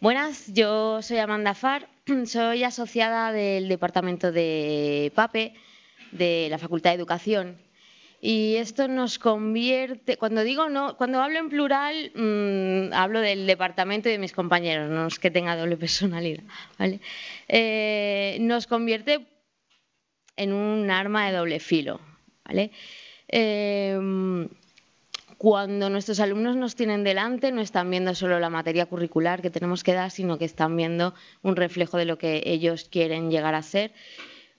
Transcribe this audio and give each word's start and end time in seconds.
Buenas, 0.00 0.46
yo 0.54 1.02
soy 1.02 1.18
Amanda 1.18 1.52
Far, 1.52 1.86
soy 2.24 2.64
asociada 2.64 3.32
del 3.32 3.68
departamento 3.68 4.32
de 4.32 5.12
PAPE 5.14 5.52
de 6.12 6.46
la 6.48 6.56
Facultad 6.56 6.88
de 6.92 6.96
Educación. 6.96 7.58
Y 8.18 8.54
esto 8.54 8.88
nos 8.88 9.18
convierte, 9.18 10.16
cuando 10.16 10.42
digo 10.42 10.70
no, 10.70 10.96
cuando 10.96 11.20
hablo 11.20 11.38
en 11.38 11.50
plural, 11.50 12.12
mm, 12.14 12.94
hablo 12.94 13.20
del 13.20 13.46
departamento 13.46 14.08
y 14.08 14.12
de 14.12 14.18
mis 14.18 14.32
compañeros, 14.32 14.88
no 14.88 15.06
es 15.06 15.18
que 15.18 15.30
tenga 15.30 15.54
doble 15.54 15.76
personalidad, 15.76 16.44
¿vale? 16.78 17.00
Eh, 17.46 18.38
nos 18.40 18.66
convierte 18.66 19.26
en 20.34 20.54
un 20.54 20.90
arma 20.90 21.26
de 21.26 21.36
doble 21.36 21.60
filo, 21.60 22.00
¿vale? 22.46 22.70
Eh, 23.28 23.98
cuando 25.40 25.88
nuestros 25.88 26.20
alumnos 26.20 26.54
nos 26.54 26.74
tienen 26.74 27.02
delante, 27.02 27.50
no 27.50 27.62
están 27.62 27.88
viendo 27.88 28.14
solo 28.14 28.38
la 28.38 28.50
materia 28.50 28.84
curricular 28.84 29.40
que 29.40 29.48
tenemos 29.48 29.82
que 29.82 29.94
dar, 29.94 30.10
sino 30.10 30.36
que 30.36 30.44
están 30.44 30.76
viendo 30.76 31.14
un 31.40 31.56
reflejo 31.56 31.96
de 31.96 32.04
lo 32.04 32.18
que 32.18 32.42
ellos 32.44 32.88
quieren 32.90 33.30
llegar 33.30 33.54
a 33.54 33.62
ser 33.62 33.94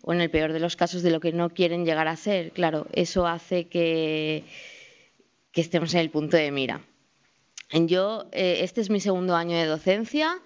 o 0.02 0.12
en 0.12 0.21
el 0.21 0.32
peor 0.32 0.54
de 0.54 0.59
los 0.59 0.76
casos 0.76 1.04
de 1.04 1.12
lo 1.12 1.20
que 1.20 1.34
no 1.34 1.52
quieren 1.52 1.85
llegar 1.85 2.07
a 2.07 2.15
ser. 2.15 2.49
Claro, 2.49 2.87
eso 2.93 3.27
hace 3.27 3.68
que, 3.68 4.43
estemos 5.54 5.93
en 5.93 5.99
el 5.99 6.09
punto 6.09 6.35
de 6.35 6.49
mira. 6.49 6.82
Yo, 7.71 8.26
eh, 8.32 8.62
este 8.62 8.82
es 8.82 8.90
mi 8.90 8.99
segundo 8.99 9.35
año 9.35 9.55
de 9.55 9.68
docencia. 9.68 10.41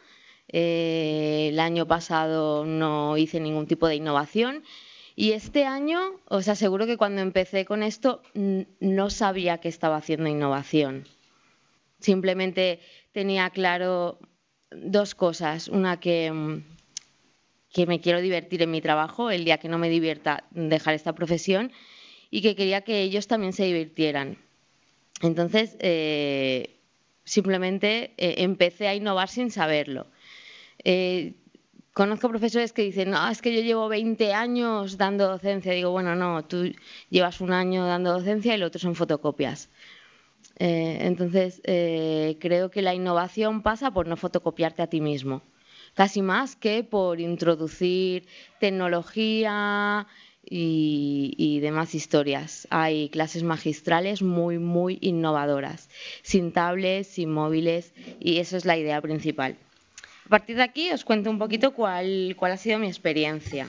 Eh, 0.49 1.47
el 1.53 1.59
año 1.61 1.87
pasado 1.87 2.65
no 2.65 3.15
hice 3.15 3.39
ningún 3.39 3.67
tipo 3.67 3.87
de 3.87 3.95
innovación 3.95 4.65
y 5.15 5.31
este 5.31 5.65
año 5.65 5.99
os 6.27 6.47
aseguro 6.47 6.85
que 6.85 6.97
cuando 6.97 7.21
empecé 7.21 7.65
con 7.65 7.83
esto 7.83 8.21
no 8.33 9.09
sabía 9.09 9.59
que 9.59 9.69
estaba 9.69 9.97
haciendo 9.97 10.29
innovación. 10.29 11.05
Simplemente 11.99 12.79
tenía 13.13 13.49
claro 13.49 14.19
dos 14.71 15.15
cosas. 15.15 15.69
Una 15.69 15.99
que, 15.99 16.61
que 17.71 17.85
me 17.85 18.01
quiero 18.01 18.19
divertir 18.19 18.61
en 18.61 18.71
mi 18.71 18.81
trabajo, 18.81 19.31
el 19.31 19.45
día 19.45 19.57
que 19.57 19.69
no 19.69 19.77
me 19.77 19.89
divierta 19.89 20.43
dejar 20.51 20.93
esta 20.95 21.13
profesión 21.13 21.71
y 22.29 22.41
que 22.41 22.55
quería 22.55 22.81
que 22.81 23.01
ellos 23.01 23.27
también 23.27 23.53
se 23.53 23.65
divirtieran. 23.65 24.37
Entonces, 25.21 25.77
eh, 25.79 26.75
simplemente 27.23 28.11
eh, 28.17 28.35
empecé 28.39 28.89
a 28.89 28.95
innovar 28.95 29.29
sin 29.29 29.49
saberlo. 29.49 30.07
Eh, 30.83 31.35
Conozco 31.95 32.27
profesores 32.27 32.73
que 32.73 32.81
dicen, 32.81 33.11
no, 33.11 33.25
es 33.29 33.41
que 33.41 33.55
yo 33.55 33.61
llevo 33.61 33.87
20 33.87 34.33
años 34.33 34.97
dando 34.97 35.29
docencia. 35.29 35.71
Digo, 35.71 35.91
bueno, 35.91 36.13
no, 36.13 36.43
tú 36.43 36.73
llevas 37.09 37.39
un 37.39 37.53
año 37.53 37.85
dando 37.85 38.11
docencia 38.11 38.51
y 38.51 38.55
el 38.55 38.63
otro 38.63 38.81
son 38.81 38.95
fotocopias. 38.95 39.69
Eh, 40.59 40.97
entonces, 41.03 41.61
eh, 41.63 42.35
creo 42.41 42.69
que 42.69 42.81
la 42.81 42.93
innovación 42.93 43.61
pasa 43.61 43.91
por 43.91 44.07
no 44.07 44.17
fotocopiarte 44.17 44.81
a 44.81 44.87
ti 44.87 44.99
mismo, 44.99 45.41
casi 45.93 46.21
más 46.21 46.57
que 46.57 46.83
por 46.83 47.21
introducir 47.21 48.27
tecnología 48.59 50.05
y, 50.43 51.33
y, 51.37 51.61
demás 51.61 51.95
historias. 51.95 52.67
Hay 52.71 53.07
clases 53.07 53.43
magistrales 53.43 54.21
muy, 54.21 54.59
muy 54.59 54.97
innovadoras, 54.99 55.89
sin 56.23 56.51
tablets, 56.51 57.07
sin 57.07 57.31
móviles, 57.31 57.93
y 58.19 58.39
eso 58.39 58.57
es 58.57 58.65
la 58.65 58.75
idea 58.75 58.99
principal. 59.01 59.55
A 60.25 60.29
partir 60.29 60.55
de 60.57 60.63
aquí 60.63 60.85
os 60.91 61.05
cuento 61.05 61.29
un 61.29 61.37
poquito 61.37 61.73
cuál, 61.73 62.35
cuál 62.37 62.51
ha 62.53 62.57
sido 62.57 62.79
mi 62.79 62.87
experiencia. 62.87 63.67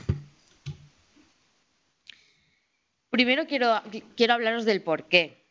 Primero 3.10 3.46
quiero, 3.46 3.68
quiero 4.16 4.32
hablaros 4.34 4.64
del 4.64 4.80
por 4.82 5.04
qué. 5.04 5.44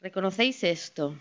¿Reconocéis 0.00 0.62
esto? 0.64 1.16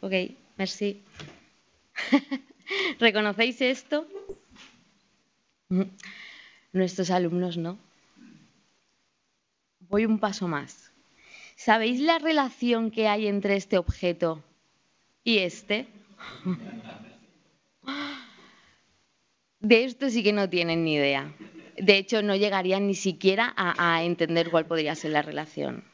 Ok, 0.00 0.14
merci. 0.56 1.02
¿Reconocéis 3.00 3.60
esto? 3.60 4.06
Nuestros 6.72 7.10
alumnos 7.10 7.56
no. 7.56 7.78
Voy 9.80 10.04
un 10.06 10.18
paso 10.18 10.48
más. 10.48 10.92
¿Sabéis 11.56 12.00
la 12.00 12.18
relación 12.18 12.90
que 12.90 13.08
hay 13.08 13.26
entre 13.26 13.56
este 13.56 13.78
objeto 13.78 14.42
y 15.24 15.38
este? 15.38 15.88
De 19.60 19.84
esto 19.84 20.08
sí 20.08 20.22
que 20.22 20.32
no 20.32 20.48
tienen 20.48 20.84
ni 20.84 20.94
idea. 20.94 21.34
De 21.76 21.96
hecho, 21.96 22.22
no 22.22 22.36
llegarían 22.36 22.86
ni 22.86 22.94
siquiera 22.94 23.52
a, 23.56 23.94
a 23.96 24.04
entender 24.04 24.50
cuál 24.50 24.66
podría 24.66 24.94
ser 24.94 25.12
la 25.12 25.22
relación. 25.22 25.84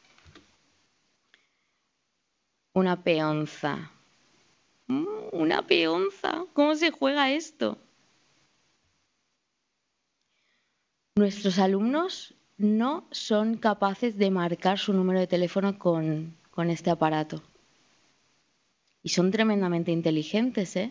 Una 2.74 3.02
peonza. 3.02 3.90
Mm, 4.86 5.06
una 5.32 5.66
peonza. 5.66 6.44
¿Cómo 6.52 6.74
se 6.74 6.90
juega 6.90 7.32
esto? 7.32 7.78
Nuestros 11.16 11.60
alumnos 11.60 12.34
no 12.58 13.06
son 13.12 13.56
capaces 13.56 14.18
de 14.18 14.32
marcar 14.32 14.80
su 14.80 14.92
número 14.92 15.20
de 15.20 15.28
teléfono 15.28 15.78
con, 15.78 16.36
con 16.50 16.70
este 16.70 16.90
aparato. 16.90 17.40
Y 19.00 19.10
son 19.10 19.30
tremendamente 19.30 19.92
inteligentes, 19.92 20.74
¿eh? 20.74 20.90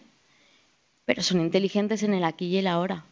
Pero 1.04 1.22
son 1.24 1.42
inteligentes 1.42 2.04
en 2.04 2.14
el 2.14 2.24
aquí 2.24 2.46
y 2.46 2.58
el 2.58 2.68
ahora. 2.68 3.04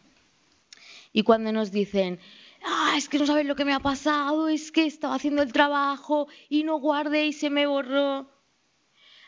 Y 1.12 1.22
cuando 1.22 1.52
nos 1.52 1.70
dicen, 1.70 2.18
ah, 2.64 2.94
es 2.96 3.10
que 3.10 3.18
no 3.18 3.26
sabes 3.26 3.44
lo 3.44 3.56
que 3.56 3.66
me 3.66 3.74
ha 3.74 3.80
pasado, 3.80 4.48
es 4.48 4.72
que 4.72 4.86
estaba 4.86 5.16
haciendo 5.16 5.42
el 5.42 5.52
trabajo 5.52 6.28
y 6.48 6.64
no 6.64 6.78
guardé 6.78 7.26
y 7.26 7.34
se 7.34 7.50
me 7.50 7.66
borró. 7.66 8.26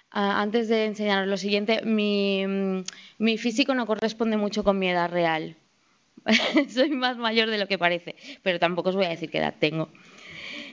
Antes 0.09 0.69
de 0.69 0.87
enseñaros 0.87 1.29
lo 1.29 1.37
siguiente, 1.37 1.83
mi, 1.85 2.47
mi 3.19 3.37
físico 3.37 3.75
no 3.75 3.85
corresponde 3.85 4.39
mucho 4.39 4.65
con 4.65 4.79
mi 4.79 4.89
edad 4.89 5.11
real. 5.11 5.59
soy 6.69 6.91
más 6.91 7.17
mayor 7.17 7.51
de 7.51 7.59
lo 7.59 7.69
que 7.69 7.79
parece, 7.79 8.17
pero 8.43 8.59
tampoco 8.59 8.91
os 8.91 8.97
voy 8.97 9.07
a 9.07 9.11
decir 9.11 9.31
qué 9.31 9.39
edad 9.39 9.55
tengo. 9.59 9.91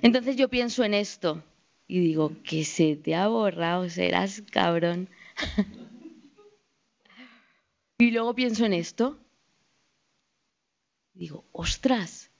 Entonces 0.01 0.35
yo 0.35 0.49
pienso 0.49 0.83
en 0.83 0.93
esto 0.93 1.43
y 1.87 1.99
digo, 1.99 2.31
que 2.43 2.63
se 2.63 2.95
te 2.95 3.15
ha 3.15 3.27
borrado, 3.27 3.89
serás 3.89 4.43
cabrón. 4.49 5.09
y 7.97 8.11
luego 8.11 8.33
pienso 8.33 8.65
en 8.65 8.73
esto. 8.73 9.19
Digo, 11.13 11.43
ostras, 11.51 12.31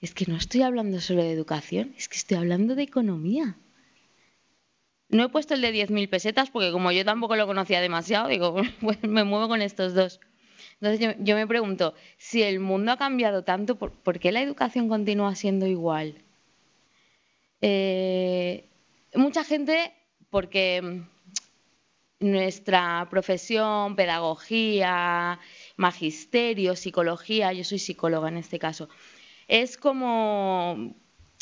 es 0.00 0.14
que 0.14 0.26
no 0.26 0.36
estoy 0.36 0.62
hablando 0.62 1.00
solo 1.00 1.22
de 1.22 1.32
educación, 1.32 1.94
es 1.96 2.08
que 2.08 2.16
estoy 2.16 2.38
hablando 2.38 2.74
de 2.74 2.82
economía. 2.82 3.56
No 5.08 5.24
he 5.24 5.28
puesto 5.28 5.54
el 5.54 5.62
de 5.62 5.72
10.000 5.72 6.10
pesetas 6.10 6.50
porque 6.50 6.72
como 6.72 6.92
yo 6.92 7.04
tampoco 7.04 7.36
lo 7.36 7.46
conocía 7.46 7.80
demasiado, 7.80 8.28
digo, 8.28 8.56
pues 8.80 9.02
me 9.02 9.24
muevo 9.24 9.48
con 9.48 9.62
estos 9.62 9.94
dos. 9.94 10.20
Entonces 10.80 11.16
yo, 11.18 11.34
me 11.34 11.46
pregunto, 11.46 11.94
si 12.18 12.42
el 12.42 12.60
mundo 12.60 12.92
ha 12.92 12.96
cambiado 12.96 13.42
tanto, 13.42 13.76
¿por, 13.76 14.18
qué 14.20 14.30
la 14.30 14.42
educación 14.42 14.88
continúa 14.88 15.34
siendo 15.34 15.66
igual? 15.66 16.14
Eh, 17.60 18.64
mucha 19.14 19.42
gente, 19.42 19.92
porque 20.30 21.02
nuestra 22.20 23.08
profesión, 23.10 23.96
pedagogía, 23.96 25.40
magisterio, 25.76 26.76
psicología, 26.76 27.52
yo 27.52 27.64
soy 27.64 27.78
psicóloga 27.80 28.28
en 28.28 28.36
este 28.36 28.58
caso, 28.60 28.88
es 29.48 29.76
como 29.76 30.94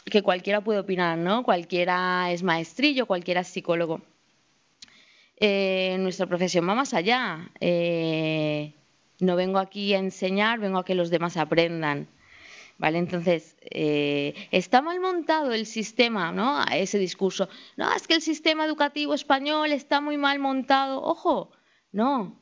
que 0.05 0.23
cualquiera 0.23 0.63
puede 0.63 0.79
opinar, 0.81 1.19
¿no? 1.19 1.43
Cualquiera 1.43 2.31
es 2.31 2.43
maestrillo, 2.43 3.07
cualquiera 3.07 3.41
es 3.41 3.49
psicólogo. 3.49 4.01
Eh, 5.39 5.97
nuestra 5.99 6.27
profesión 6.27 6.69
va 6.69 6.75
más 6.75 6.95
allá. 6.95 7.51
Eh, 7.61 8.73
no 9.21 9.37
vengo 9.37 9.59
aquí 9.59 9.95
a 9.95 9.99
enseñar, 9.99 10.59
vengo 10.59 10.79
a 10.79 10.85
que 10.85 10.95
los 10.95 11.11
demás 11.11 11.37
aprendan. 11.37 12.09
¿Vale? 12.79 12.99
Entonces, 12.99 13.57
eh, 13.63 14.35
está 14.51 14.83
mal 14.83 15.01
montado 15.01 15.53
el 15.55 15.65
sistema, 15.65 16.31
¿no? 16.31 16.63
Ese 16.71 16.99
discurso. 16.99 17.49
No, 17.79 17.91
es 17.95 18.07
que 18.07 18.15
el 18.15 18.21
sistema 18.21 18.67
educativo 18.67 19.15
español 19.15 19.73
está 19.73 20.03
muy 20.03 20.19
mal 20.19 20.39
montado. 20.39 21.03
Ojo, 21.03 21.51
no. 21.93 22.39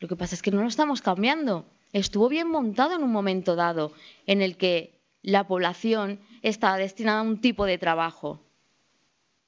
Lo 0.00 0.08
que 0.08 0.16
pasa 0.16 0.34
es 0.34 0.42
que 0.42 0.50
no 0.50 0.62
lo 0.62 0.68
estamos 0.68 1.00
cambiando. 1.00 1.64
estuvo 1.92 2.28
bien 2.28 2.48
montado 2.48 2.94
en 2.94 3.04
un 3.04 3.12
momento 3.12 3.54
dado 3.54 3.92
en 4.26 4.42
el 4.42 4.56
que 4.56 5.00
la 5.22 5.46
población 5.46 6.20
estaba 6.42 6.76
destinada 6.76 7.20
a 7.20 7.22
un 7.22 7.40
tipo 7.40 7.64
de 7.64 7.78
trabajo. 7.78 8.40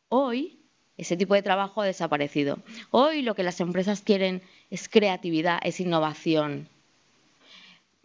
Hoy 0.09 0.61
ese 1.01 1.17
tipo 1.17 1.33
de 1.33 1.43
trabajo 1.43 1.81
ha 1.81 1.87
desaparecido. 1.87 2.59
Hoy 2.91 3.23
lo 3.23 3.35
que 3.35 3.43
las 3.43 3.59
empresas 3.61 4.03
quieren 4.03 4.43
es 4.71 4.89
creatividad, 4.89 5.59
es 5.63 5.81
innovación. 5.81 6.69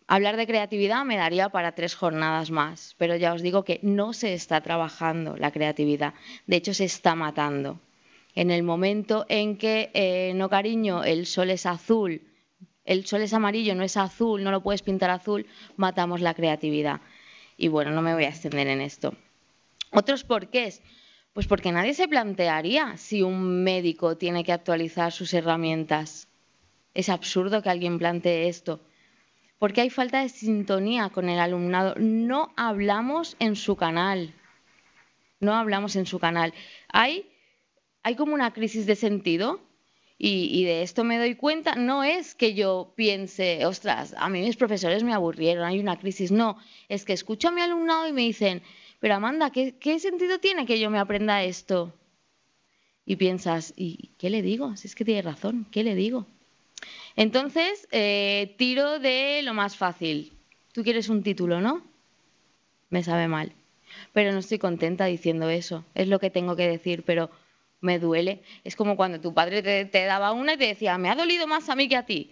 Hablar 0.08 0.38
de 0.38 0.46
creatividad 0.46 1.04
me 1.04 1.18
daría 1.18 1.50
para 1.50 1.74
tres 1.74 1.96
jornadas 1.96 2.52
más, 2.52 2.96
pero 2.98 3.16
ya 3.16 3.34
os 3.34 3.42
digo 3.42 3.64
que 3.64 3.80
no 3.82 4.14
se 4.14 4.34
está 4.34 4.62
trabajando 4.62 5.36
la 5.38 5.52
creatividad, 5.52 6.14
de 6.46 6.58
hecho 6.58 6.74
se 6.74 6.86
está 6.86 7.16
matando. 7.16 7.80
En 8.36 8.52
el 8.52 8.64
momento 8.64 9.26
en 9.30 9.58
que, 9.58 9.90
eh, 9.94 10.34
no 10.36 10.50
cariño, 10.50 11.04
el 11.04 11.26
sol 11.26 11.50
es 11.50 11.66
azul, 11.66 12.22
el 12.84 13.06
sol 13.06 13.22
es 13.22 13.34
amarillo, 13.34 13.74
no 13.74 13.84
es 13.84 13.98
azul, 13.98 14.44
no 14.44 14.52
lo 14.52 14.62
puedes 14.62 14.84
pintar 14.84 15.10
azul, 15.10 15.48
matamos 15.76 16.22
la 16.22 16.36
creatividad. 16.36 17.02
Y 17.58 17.70
bueno, 17.70 17.92
no 17.92 18.02
me 18.02 18.14
voy 18.14 18.26
a 18.26 18.30
extender 18.30 18.68
en 18.68 18.82
esto. 18.82 19.16
Otros 19.92 20.24
porqués. 20.24 20.82
Pues 21.34 21.48
porque 21.48 21.74
nadie 21.74 21.94
se 21.94 22.08
plantearía 22.08 22.96
si 22.96 23.22
un 23.22 23.64
médico 23.64 24.16
tiene 24.16 24.46
que 24.46 24.54
actualizar 24.54 25.12
sus 25.12 25.34
herramientas. 25.34 26.30
Es 26.96 27.10
absurdo 27.10 27.62
que 27.62 27.70
alguien 27.70 28.00
plantee 28.00 28.48
esto. 28.48 28.80
Porque 29.60 29.82
hay 29.82 29.92
falta 29.92 30.22
de 30.22 30.30
sintonía 30.30 31.10
con 31.10 31.30
el 31.30 31.40
alumnado. 31.40 31.94
No 31.98 32.52
hablamos 32.56 33.36
en 33.40 33.56
su 33.56 33.76
canal. 33.76 34.34
No 35.40 35.54
hablamos 35.54 35.96
en 35.96 36.08
su 36.08 36.18
canal. 36.18 36.54
Hay, 36.88 37.30
hay 38.02 38.16
como 38.16 38.34
una 38.34 38.52
crisis 38.54 38.88
de 38.88 38.96
sentido 38.96 39.62
y, 40.18 40.64
de 40.64 40.82
esto 40.82 41.04
me 41.04 41.18
doy 41.18 41.36
cuenta, 41.36 41.76
no 41.76 42.04
es 42.04 42.36
que 42.36 42.54
yo 42.54 42.94
piense, 42.96 43.66
ostras, 43.66 44.16
a 44.18 44.30
mí 44.30 44.42
mis 44.42 44.56
profesores 44.56 45.04
me 45.04 45.14
aburrieron, 45.14 45.66
hay 45.66 45.80
una 45.80 46.00
crisis, 46.00 46.32
no, 46.32 46.58
es 46.88 47.04
que 47.04 47.12
escucho 47.12 47.50
a 47.50 47.52
mi 47.52 47.60
alumnado 47.60 48.08
y 48.08 48.14
me 48.14 48.22
dicen, 48.22 48.64
pero 49.00 49.16
Amanda, 49.16 49.52
¿qué, 49.52 50.00
sentido 50.00 50.40
tiene 50.40 50.66
que 50.66 50.80
yo 50.80 50.90
me 50.90 51.00
aprenda 51.00 51.44
esto? 51.44 51.94
Y 53.06 53.18
piensas, 53.18 53.74
¿y 53.76 54.14
qué 54.18 54.30
le 54.30 54.42
digo? 54.42 54.76
Si 54.78 54.88
es 54.88 54.96
que 54.96 55.04
tiene 55.04 55.22
razón, 55.22 55.68
¿qué 55.70 55.84
le 55.84 55.96
digo? 55.96 56.28
Entonces, 57.16 57.88
eh, 57.92 58.56
tiro 58.58 59.00
de 59.00 59.42
lo 59.44 59.54
más 59.54 59.78
fácil. 59.78 60.34
Tú 60.74 60.84
quieres 60.84 61.08
un 61.10 61.24
título, 61.24 61.62
¿no? 61.62 61.82
Me 62.90 63.04
sabe 63.04 63.28
mal. 63.28 63.54
Pero 64.12 64.34
no 64.34 64.40
estoy 64.40 64.60
contenta 64.60 65.06
diciendo 65.06 65.50
eso. 65.50 65.86
Es 65.94 66.08
lo 66.08 66.20
que 66.20 66.30
tengo 66.30 66.56
que 66.56 66.68
decir, 66.68 67.04
pero 67.04 67.30
me 67.80 68.00
duele. 68.00 68.42
Es 68.64 68.76
como 68.76 68.98
cuando 68.98 69.22
tu 69.22 69.34
padre 69.34 69.86
te, 69.86 70.06
daba 70.06 70.34
una 70.34 70.54
y 70.54 70.58
te 70.58 70.68
decía, 70.68 70.98
me 70.98 71.10
ha 71.10 71.16
dolido 71.16 71.48
más 71.48 71.70
a 71.70 71.76
mí 71.76 71.88
que 71.88 71.96
a 71.96 72.06
ti. 72.06 72.32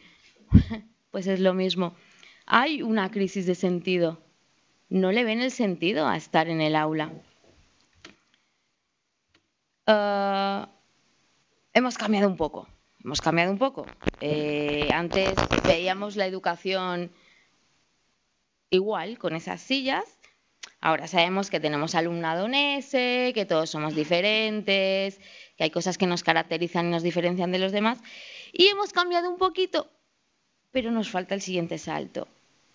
pues 1.11 1.27
es 1.27 1.39
lo 1.39 1.53
mismo. 1.53 1.95
Hay 2.45 2.81
una 2.81 3.09
crisis 3.09 3.45
de 3.45 3.55
sentido. 3.55 4.21
No 4.89 5.11
le 5.11 5.23
ven 5.23 5.41
el 5.41 5.51
sentido 5.51 6.07
a 6.07 6.17
estar 6.17 6.49
en 6.49 6.59
el 6.59 6.75
aula. 6.75 7.13
Ah, 9.87 10.69
hemos 11.73 11.97
cambiado 11.97 12.27
un 12.27 12.37
poco. 12.37 12.67
Hemos 13.03 13.21
cambiado 13.21 13.51
un 13.51 13.57
poco. 13.57 13.85
Eh, 14.21 14.89
antes 14.93 15.33
veíamos 15.65 16.15
la 16.15 16.25
educación 16.25 17.11
igual, 18.69 19.17
con 19.17 19.35
esas 19.35 19.61
sillas, 19.61 20.05
Ahora 20.85 21.07
sabemos 21.07 21.49
que 21.49 21.61
tenemos 21.61 21.95
alumnado 21.95 22.45
en 22.45 22.55
ese, 22.55 23.31
que 23.33 23.45
todos 23.45 23.69
somos 23.69 23.95
diferentes, 23.95 25.17
que 25.55 25.63
hay 25.63 25.69
cosas 25.71 25.97
que 25.97 26.07
nos 26.07 26.23
caracterizan 26.23 26.87
y 26.87 26.89
nos 26.89 27.03
diferencian 27.03 27.53
de 27.53 27.59
los 27.59 27.71
demás. 27.71 27.99
Y 28.51 28.67
hemos 28.67 28.91
cambiado 28.91 29.29
un 29.29 29.37
poquito, 29.37 29.89
pero 30.71 30.91
nos 30.91 31.09
falta 31.09 31.35
el 31.35 31.41
siguiente 31.41 31.77
salto. 31.77 32.27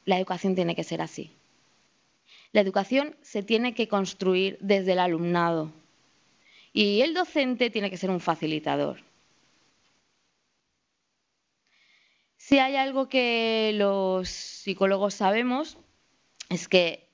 La 0.07 0.17
educación 0.17 0.55
tiene 0.55 0.75
que 0.75 0.85
ser 0.85 1.03
así. 1.03 1.33
La 2.53 2.63
educación 2.63 3.15
se 3.21 3.43
tiene 3.43 3.75
que 3.75 3.89
construir 3.89 4.57
desde 4.63 4.93
el 4.93 5.01
alumnado. 5.01 5.71
Y 6.73 7.03
el 7.03 7.13
docente 7.13 7.69
tiene 7.69 7.91
que 7.91 7.99
ser 7.99 8.09
un 8.09 8.21
facilitador. 8.21 9.03
Si 12.49 12.59
hay 12.59 12.77
algo 12.77 13.11
que 13.11 13.73
los 13.75 14.27
psicólogos 14.31 15.13
sabemos, 15.13 15.77
es 16.49 16.67
que 16.67 17.11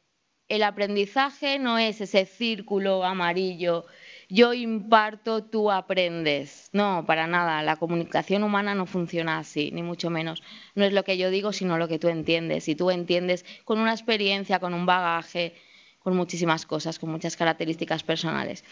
el 0.46 0.62
aprendizaje 0.62 1.58
no 1.58 1.76
es 1.76 2.00
ese 2.00 2.24
círculo 2.24 3.02
amarillo, 3.02 3.84
yo 4.28 4.54
imparto, 4.54 5.42
tú 5.42 5.72
aprendes. 5.72 6.68
No, 6.72 7.02
para 7.04 7.26
nada. 7.26 7.64
La 7.64 7.74
comunicación 7.74 8.44
humana 8.44 8.76
no 8.76 8.86
funciona 8.86 9.38
así, 9.38 9.72
ni 9.72 9.82
mucho 9.82 10.08
menos. 10.08 10.40
No 10.76 10.84
es 10.84 10.92
lo 10.92 11.02
que 11.02 11.18
yo 11.18 11.30
digo, 11.30 11.52
sino 11.52 11.78
lo 11.78 11.88
que 11.88 11.98
tú 11.98 12.06
entiendes. 12.06 12.68
Y 12.68 12.76
tú 12.76 12.92
entiendes 12.92 13.44
con 13.64 13.80
una 13.80 13.90
experiencia, 13.90 14.60
con 14.60 14.72
un 14.72 14.86
bagaje, 14.86 15.56
con 15.98 16.14
muchísimas 16.14 16.64
cosas, 16.64 17.00
con 17.00 17.10
muchas 17.10 17.36
características 17.36 18.04
personales. 18.04 18.62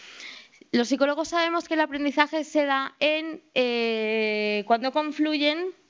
Los 0.71 0.87
psicólogos 0.87 1.27
sabemos 1.27 1.67
que 1.67 1.73
el 1.73 1.81
aprendizaje 1.81 2.45
se 2.45 2.63
da 2.65 2.95
en 3.01 3.43
eh, 3.53 4.63
cuando 4.65 4.93
confluyen 4.93 5.82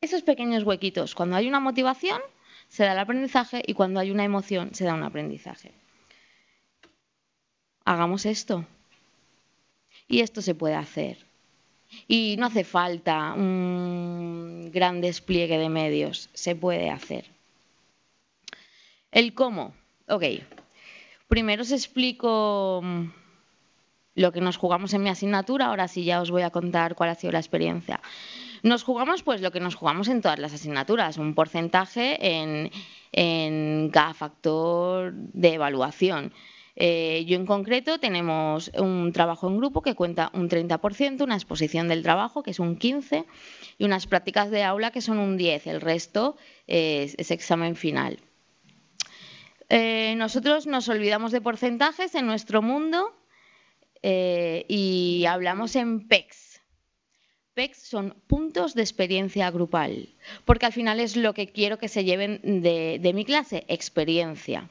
esos 0.00 0.22
pequeños 0.22 0.64
huequitos, 0.64 1.14
cuando 1.14 1.36
hay 1.36 1.48
una 1.48 1.60
motivación 1.60 2.20
se 2.68 2.84
da 2.84 2.92
el 2.92 2.98
aprendizaje 2.98 3.62
y 3.66 3.74
cuando 3.74 4.00
hay 4.00 4.10
una 4.10 4.24
emoción 4.24 4.74
se 4.74 4.84
da 4.84 4.94
un 4.94 5.02
aprendizaje. 5.02 5.72
Hagamos 7.84 8.26
esto. 8.26 8.66
Y 10.06 10.20
esto 10.20 10.42
se 10.42 10.54
puede 10.54 10.74
hacer. 10.74 11.26
Y 12.06 12.36
no 12.38 12.46
hace 12.46 12.64
falta 12.64 13.32
un 13.32 14.70
gran 14.72 15.00
despliegue 15.00 15.58
de 15.58 15.70
medios, 15.70 16.28
se 16.34 16.54
puede 16.54 16.90
hacer. 16.90 17.24
El 19.10 19.32
cómo. 19.32 19.74
Ok. 20.06 20.24
Primero 21.28 21.62
os 21.62 21.72
explico 21.72 22.80
mm, 22.82 23.04
lo 24.16 24.32
que 24.32 24.40
nos 24.40 24.56
jugamos 24.58 24.92
en 24.92 25.02
mi 25.02 25.08
asignatura, 25.08 25.66
ahora 25.66 25.88
sí 25.88 26.04
ya 26.04 26.20
os 26.20 26.30
voy 26.30 26.42
a 26.42 26.50
contar 26.50 26.94
cuál 26.94 27.10
ha 27.10 27.14
sido 27.14 27.32
la 27.32 27.38
experiencia. 27.38 28.00
Nos 28.62 28.82
jugamos 28.82 29.22
pues 29.22 29.40
lo 29.40 29.50
que 29.50 29.60
nos 29.60 29.74
jugamos 29.74 30.08
en 30.08 30.20
todas 30.20 30.38
las 30.38 30.52
asignaturas, 30.52 31.18
un 31.18 31.34
porcentaje 31.34 32.18
en, 33.12 33.90
cada 33.90 34.14
factor 34.14 35.12
de 35.14 35.54
evaluación. 35.54 36.32
Eh, 36.80 37.24
yo 37.26 37.36
en 37.36 37.46
concreto 37.46 37.98
tenemos 37.98 38.70
un 38.78 39.12
trabajo 39.12 39.48
en 39.48 39.56
grupo 39.56 39.82
que 39.82 39.94
cuenta 39.94 40.30
un 40.32 40.48
30%, 40.48 41.22
una 41.22 41.34
exposición 41.34 41.88
del 41.88 42.04
trabajo 42.04 42.44
que 42.44 42.52
es 42.52 42.60
un 42.60 42.78
15% 42.78 43.26
y 43.78 43.84
unas 43.84 44.06
prácticas 44.06 44.50
de 44.50 44.62
aula 44.62 44.92
que 44.92 45.00
son 45.00 45.18
un 45.18 45.38
10%. 45.38 45.62
El 45.66 45.80
resto 45.80 46.36
es, 46.66 47.16
examen 47.30 47.74
final. 47.74 48.18
Eh, 49.70 50.14
nosotros 50.16 50.66
nos 50.66 50.88
olvidamos 50.88 51.32
de 51.32 51.40
porcentajes 51.40 52.14
en 52.14 52.26
nuestro 52.26 52.62
mundo 52.62 53.12
eh, 54.02 54.64
y 54.68 55.24
hablamos 55.26 55.74
en 55.74 56.06
PECs 56.06 56.47
PECs 57.58 57.78
son 57.78 58.14
puntos 58.28 58.74
de 58.76 58.82
experiencia 58.82 59.50
grupal, 59.50 60.14
porque 60.44 60.66
al 60.66 60.72
final 60.72 61.00
es 61.00 61.16
lo 61.16 61.34
que 61.34 61.48
quiero 61.48 61.76
que 61.76 61.88
se 61.88 62.04
lleven 62.04 62.40
de, 62.62 63.12
mi 63.12 63.24
clase, 63.24 63.64
experiencia. 63.66 64.70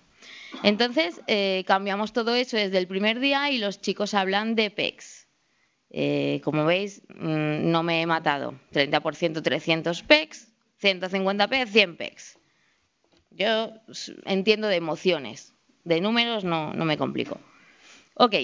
Entonces, 0.63 1.19
eh, 1.27 1.65
cambiamos 1.67 2.13
todo 2.13 2.33
eso 2.33 2.55
desde 2.55 2.77
el 2.77 2.87
primer 2.87 3.19
día 3.19 3.51
y 3.51 3.57
los 3.57 3.81
chicos 3.81 4.13
hablan 4.13 4.55
de 4.55 4.71
PECs. 4.71 5.27
Eh, 5.89 6.39
como 6.45 6.63
veis, 6.63 7.01
mm, 7.09 7.69
no 7.69 7.83
me 7.83 8.01
he 8.01 8.05
matado. 8.05 8.53
30% 8.71 9.41
300 9.41 10.03
PECs, 10.03 10.47
150 10.77 11.49
PECs, 11.49 11.71
100 11.73 11.97
PECs. 11.97 12.39
Yo 13.31 13.73
entiendo 14.23 14.69
de 14.69 14.77
emociones, 14.77 15.53
de 15.83 15.99
números 15.99 16.45
no, 16.45 16.71
no 16.71 16.85
me 16.85 16.97
complico. 16.97 17.37
Ok, 18.13 18.35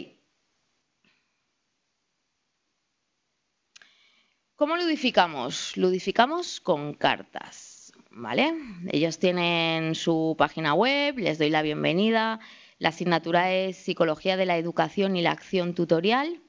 ¿Cómo 4.56 4.78
ludificamos? 4.78 5.76
Ludificamos 5.78 6.62
con 6.62 6.94
cartas, 6.94 7.92
¿vale? 8.12 8.54
Ellos 8.92 9.18
tienen 9.18 9.96
su 9.96 10.36
página 10.38 10.76
web, 10.76 11.18
les 11.18 11.40
doy 11.40 11.50
la 11.50 11.64
bienvenida. 11.64 12.40
La 12.78 12.90
asignatura 12.90 13.52
es 13.52 13.78
Psicología 13.78 14.38
de 14.38 14.46
la 14.46 14.58
Educación 14.58 15.16
y 15.16 15.24
la 15.24 15.32
Acción 15.32 15.74
Tutorial. 15.74 16.40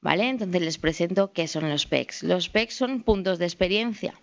¿Vale? 0.00 0.30
Entonces 0.30 0.62
les 0.62 0.78
presento 0.78 1.30
qué 1.34 1.46
son 1.46 1.68
los 1.68 1.84
PECs. 1.84 2.22
Los 2.22 2.48
PECs 2.48 2.74
son 2.74 3.02
puntos 3.02 3.38
de 3.38 3.44
experiencia. 3.44 4.14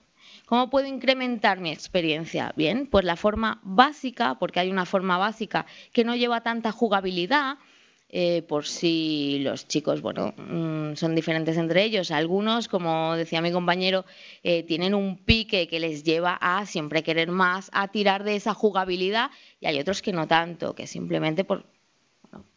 ¿Cómo 0.47 0.71
puedo 0.71 0.87
incrementar 0.87 1.59
mi 1.59 1.71
experiencia? 1.71 2.51
Bien, 2.55 2.87
pues 2.87 3.05
la 3.05 3.15
forma 3.15 3.59
básica, 3.63 4.39
porque 4.39 4.59
hay 4.59 4.71
una 4.71 4.85
forma 4.85 5.19
básica 5.19 5.67
que 5.93 6.03
no 6.03 6.15
lleva 6.15 6.41
tanta 6.41 6.71
jugabilidad, 6.71 7.59
eh, 8.09 8.41
por 8.43 8.65
si 8.65 9.39
los 9.39 9.67
chicos, 9.67 10.01
bueno, 10.01 10.33
mm, 10.37 10.95
son 10.95 11.13
diferentes 11.13 11.57
entre 11.57 11.83
ellos. 11.83 12.11
Algunos, 12.11 12.67
como 12.67 13.15
decía 13.15 13.41
mi 13.41 13.51
compañero, 13.51 14.05
eh, 14.43 14.63
tienen 14.63 14.95
un 14.95 15.17
pique 15.17 15.67
que 15.67 15.79
les 15.79 16.03
lleva 16.03 16.37
a 16.39 16.65
siempre 16.65 17.03
querer 17.03 17.29
más, 17.31 17.69
a 17.73 17.89
tirar 17.89 18.23
de 18.23 18.35
esa 18.35 18.53
jugabilidad, 18.53 19.29
y 19.59 19.67
hay 19.67 19.79
otros 19.79 20.01
que 20.01 20.13
no 20.13 20.27
tanto, 20.27 20.73
que 20.73 20.87
simplemente 20.87 21.43
por, 21.43 21.65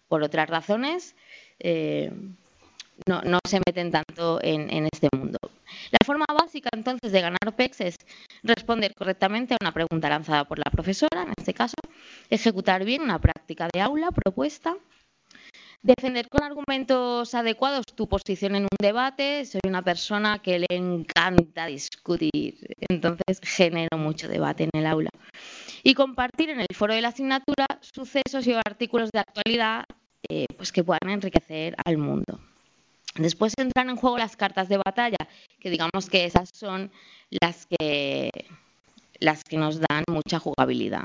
por 0.09 0.23
otras 0.23 0.49
razones 0.49 1.17
eh, 1.59 2.13
no, 3.07 3.23
no 3.23 3.39
se 3.49 3.61
meten 3.67 3.91
tanto 3.91 4.39
en, 4.43 4.71
en 4.71 4.89
este 4.93 5.09
mundo. 5.17 5.39
La 5.91 5.99
forma 6.05 6.27
básica 6.29 6.69
entonces 6.73 7.11
de 7.11 7.21
ganar 7.21 7.57
PEX 7.57 7.81
es 7.81 7.97
responder 8.43 8.95
correctamente 8.95 9.55
a 9.55 9.59
una 9.61 9.73
pregunta 9.73 10.09
lanzada 10.09 10.45
por 10.45 10.59
la 10.59 10.71
profesora, 10.71 11.23
en 11.23 11.33
este 11.37 11.55
caso, 11.55 11.77
ejecutar 12.29 12.85
bien 12.85 13.03
una 13.03 13.19
práctica 13.21 13.69
de 13.73 13.81
aula 13.81 14.11
propuesta, 14.11 14.77
defender 15.83 16.29
con 16.29 16.43
argumentos 16.43 17.35
adecuados 17.35 17.87
tu 17.95 18.09
posición 18.09 18.55
en 18.57 18.65
un 18.65 18.77
debate. 18.81 19.45
Soy 19.45 19.61
una 19.67 19.83
persona 19.83 20.41
que 20.41 20.59
le 20.59 20.67
encanta 20.71 21.67
discutir, 21.67 22.77
entonces 22.89 23.41
genero 23.43 23.97
mucho 23.97 24.29
debate 24.29 24.65
en 24.65 24.81
el 24.81 24.87
aula. 24.87 25.11
Y 25.83 25.95
compartir 25.95 26.51
en 26.51 26.61
el 26.61 26.75
foro 26.75 26.95
de 26.95 27.01
la 27.01 27.09
asignatura 27.09 27.67
sucesos 27.81 28.47
y 28.47 28.53
artículos 28.53 29.11
de 29.13 29.21
actualidad 29.21 29.85
eh, 30.29 30.47
pues 30.57 30.73
que 30.73 30.85
puedan 30.85 31.09
enriquecer 31.09 31.75
al 31.85 31.97
mundo. 31.97 32.41
Después 33.17 33.55
entran 33.59 33.91
en 33.91 33.97
juego 33.97 34.19
las 34.19 34.37
cartas 34.37 34.69
de 34.69 34.77
batalla, 34.77 35.19
que 35.59 35.71
digamos 35.71 36.09
que 36.09 36.27
esas 36.27 36.51
son 36.55 36.93
las 37.31 37.67
que, 37.67 38.31
las 39.19 39.43
que 39.43 39.57
nos 39.57 39.81
dan 39.81 40.05
mucha 40.09 40.39
jugabilidad. 40.39 41.05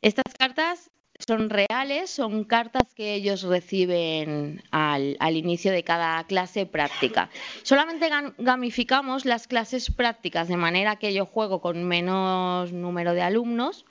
Estas 0.00 0.34
cartas 0.38 0.90
son 1.26 1.50
reales, 1.50 2.10
son 2.10 2.44
cartas 2.44 2.94
que 2.94 3.14
ellos 3.14 3.42
reciben 3.42 4.62
al, 4.70 5.16
inicio 5.36 5.72
de 5.72 5.84
cada 5.84 6.24
clase 6.24 6.66
práctica. 6.66 7.30
Solamente 7.62 8.08
gamificamos 8.38 9.24
las 9.24 9.46
clases 9.46 9.90
prácticas 9.90 10.48
de 10.48 10.56
manera 10.56 10.96
que 10.96 11.14
yo 11.14 11.26
juego 11.26 11.60
con 11.60 11.84
menos 11.84 12.72
número 12.72 13.14
de 13.14 13.22
alumnos. 13.22 13.84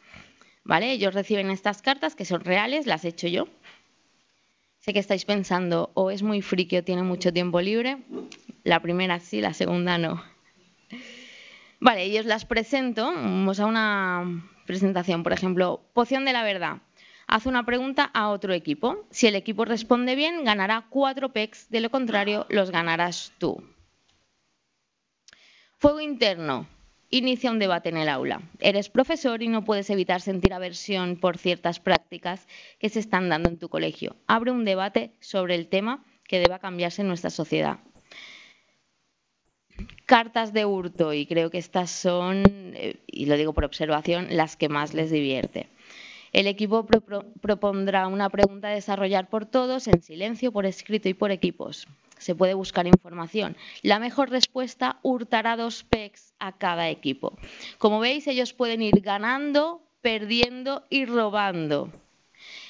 ¿Vale? 0.63 0.91
Ellos 0.91 1.15
reciben 1.15 1.49
estas 1.49 1.81
cartas 1.81 2.15
que 2.15 2.25
son 2.25 2.41
reales, 2.41 2.85
las 2.85 3.03
he 3.03 3.09
hecho 3.09 3.27
yo. 3.27 3.47
Sé 4.79 4.93
que 4.93 4.99
estáis 4.99 5.25
pensando, 5.25 5.91
o 5.95 6.11
es 6.11 6.21
muy 6.21 6.41
friki 6.41 6.77
o 6.77 6.83
tiene 6.83 7.01
mucho 7.01 7.33
tiempo 7.33 7.61
libre. 7.61 7.97
La 8.63 8.79
primera 8.79 9.19
sí, 9.19 9.41
la 9.41 9.53
segunda 9.53 9.97
no. 9.97 10.23
Vale, 11.79 12.07
y 12.07 12.19
os 12.19 12.25
las 12.25 12.45
presento. 12.45 13.05
Vamos 13.05 13.59
a 13.59 13.65
una 13.65 14.43
presentación, 14.67 15.23
por 15.23 15.33
ejemplo, 15.33 15.81
poción 15.93 16.25
de 16.25 16.33
la 16.33 16.43
verdad. 16.43 16.77
Haz 17.31 17.45
una 17.45 17.65
pregunta 17.65 18.11
a 18.13 18.27
otro 18.27 18.51
equipo. 18.53 19.07
Si 19.09 19.25
el 19.25 19.35
equipo 19.35 19.63
responde 19.63 20.15
bien, 20.15 20.43
ganará 20.43 20.87
cuatro 20.89 21.29
PECs, 21.29 21.69
de 21.69 21.79
lo 21.79 21.89
contrario, 21.89 22.45
los 22.49 22.71
ganarás 22.71 23.31
tú. 23.37 23.63
Fuego 25.77 26.01
interno 26.01 26.67
inicia 27.09 27.49
un 27.49 27.57
debate 27.57 27.87
en 27.87 27.95
el 27.95 28.09
aula. 28.09 28.41
Eres 28.59 28.89
profesor 28.89 29.41
y 29.43 29.47
no 29.47 29.63
puedes 29.63 29.89
evitar 29.89 30.19
sentir 30.19 30.53
aversión 30.53 31.15
por 31.15 31.37
ciertas 31.37 31.79
prácticas 31.79 32.49
que 32.79 32.89
se 32.89 32.99
están 32.99 33.29
dando 33.29 33.47
en 33.47 33.57
tu 33.57 33.69
colegio. 33.69 34.17
Abre 34.27 34.51
un 34.51 34.65
debate 34.65 35.13
sobre 35.21 35.55
el 35.55 35.69
tema 35.69 36.03
que 36.27 36.39
deba 36.39 36.59
cambiarse 36.59 37.01
en 37.01 37.07
nuestra 37.07 37.29
sociedad. 37.29 37.79
Cartas 40.05 40.51
de 40.51 40.65
hurto, 40.65 41.13
y 41.13 41.25
creo 41.25 41.49
que 41.49 41.59
estas 41.59 41.91
son, 41.91 42.43
eh, 42.75 42.97
y 43.07 43.27
lo 43.27 43.37
digo 43.37 43.53
por 43.53 43.63
observación, 43.63 44.27
las 44.31 44.57
que 44.57 44.67
más 44.67 44.93
les 44.93 45.11
divierte. 45.11 45.69
El 46.31 46.47
equipo 46.47 46.85
propondrá 47.41 48.07
una 48.07 48.29
pregunta 48.29 48.69
a 48.69 48.71
desarrollar 48.71 49.29
por 49.29 49.45
todos, 49.45 49.87
en 49.87 50.01
silencio, 50.01 50.51
por 50.51 50.65
escrito 50.65 51.09
y 51.09 51.13
por 51.13 51.31
equipos 51.31 51.87
se 52.21 52.35
puede 52.35 52.53
buscar 52.53 52.85
información. 52.85 53.57
La 53.81 53.97
mejor 53.97 54.29
respuesta 54.29 54.99
hurtará 55.01 55.57
dos 55.57 55.83
PECs 55.83 56.33
a 56.39 56.51
cada 56.51 56.89
equipo. 56.89 57.37
Como 57.79 57.99
veis, 57.99 58.27
ellos 58.27 58.53
pueden 58.53 58.83
ir 58.83 59.01
ganando, 59.01 59.81
perdiendo 60.01 60.85
y 60.89 61.05
robando. 61.05 61.89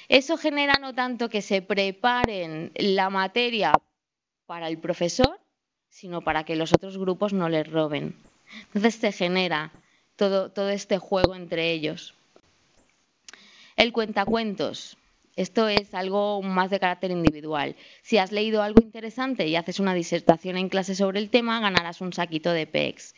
Eso 0.08 0.36
genera 0.36 0.78
no 0.78 0.94
tanto 0.94 1.28
que 1.28 1.42
se 1.42 1.62
preparen 1.62 2.72
la 2.76 3.10
materia 3.10 3.72
para 4.46 4.68
el 4.68 4.78
profesor, 4.78 5.38
sino 5.90 6.22
para 6.22 6.44
que 6.44 6.56
los 6.56 6.72
otros 6.72 6.96
grupos 6.96 7.32
no 7.32 7.48
les 7.48 7.70
roben. 7.70 8.16
Entonces 8.66 8.94
se 8.94 9.12
genera 9.12 9.70
todo, 10.16 10.68
este 10.70 10.98
juego 10.98 11.34
entre 11.34 11.72
ellos. 11.72 12.14
El 13.76 13.92
cuentacuentos. 13.92 14.96
Esto 15.34 15.66
es 15.68 15.94
algo 15.94 16.42
más 16.42 16.70
de 16.70 16.78
carácter 16.78 17.10
individual. 17.10 17.74
Si 18.02 18.18
has 18.18 18.32
leído 18.32 18.62
algo 18.62 18.82
interesante 18.82 19.46
y 19.46 19.56
haces 19.56 19.80
una 19.80 19.94
disertación 19.94 20.58
en 20.58 20.68
clase 20.68 20.94
sobre 20.94 21.20
el 21.20 21.30
tema, 21.30 21.60
ganarás 21.60 22.02
un 22.02 22.12
saquito 22.12 22.52
de 22.52 22.66
PEX. 22.66 23.14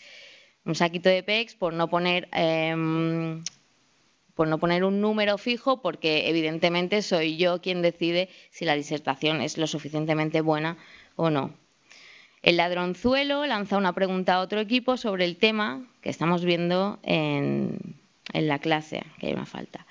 Un 0.65 0.77
saquito 0.77 1.09
de 1.09 1.25
PEX 1.25 1.57
por 1.57 1.73
no 1.73 1.89
poner 1.89 2.29
em, 2.33 3.43
por 4.35 4.49
no 4.49 4.59
poner 4.59 4.85
un 4.85 5.01
número 5.01 5.39
fijo, 5.39 5.81
porque 5.81 6.29
evidentemente 6.29 7.03
soy 7.03 7.37
yo 7.37 7.61
quien 7.61 7.83
decide 7.83 8.29
si 8.51 8.65
la 8.65 8.75
disertación 8.75 9.41
es 9.41 9.59
lo 9.59 9.67
suficientemente 9.67 10.41
buena 10.41 10.77
o 11.17 11.31
no. 11.31 11.55
El 12.43 12.59
ladronzuelo 12.59 13.47
lanza 13.47 13.79
una 13.79 13.93
pregunta 13.93 14.35
a 14.35 14.41
otro 14.41 14.61
equipo 14.61 14.97
sobre 14.97 15.25
el 15.25 15.37
tema 15.37 15.87
que 16.03 16.11
estamos 16.11 16.45
viendo 16.45 16.99
en, 17.03 17.97
en 18.33 18.49
la 18.49 18.59
clase, 18.59 19.03
que 19.19 19.29
hay 19.29 19.33
una 19.33 19.47
falta. 19.47 19.87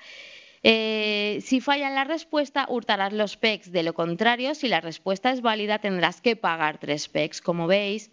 Eh, 0.66 1.40
si 1.42 1.60
fallan 1.60 1.94
la 1.94 2.04
respuesta, 2.04 2.66
hurtarás 2.70 3.12
los 3.12 3.36
PECs. 3.36 3.70
De 3.70 3.82
lo 3.82 3.92
contrario, 3.92 4.54
si 4.54 4.66
la 4.66 4.80
respuesta 4.80 5.30
es 5.30 5.42
válida, 5.42 5.78
tendrás 5.78 6.22
que 6.22 6.36
pagar 6.36 6.78
tres 6.78 7.06
PECs. 7.08 7.42
Como 7.42 7.66
veis, 7.66 8.10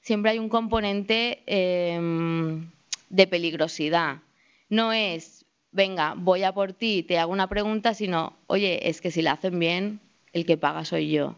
siempre 0.00 0.32
hay 0.32 0.40
un 0.40 0.48
componente 0.48 1.44
em, 1.46 2.68
de 3.10 3.26
peligrosidad. 3.28 4.18
No 4.68 4.92
es, 4.92 5.46
venga, 5.70 6.14
voy 6.16 6.42
a 6.42 6.52
por 6.52 6.72
ti, 6.72 7.04
te 7.04 7.18
hago 7.18 7.32
una 7.32 7.48
pregunta, 7.48 7.94
sino, 7.94 8.36
oye, 8.48 8.88
es 8.88 9.00
que 9.00 9.12
si 9.12 9.22
la 9.22 9.32
hacen 9.32 9.56
bien, 9.60 10.00
el 10.32 10.44
que 10.46 10.56
paga 10.56 10.84
soy 10.84 11.10
yo. 11.10 11.36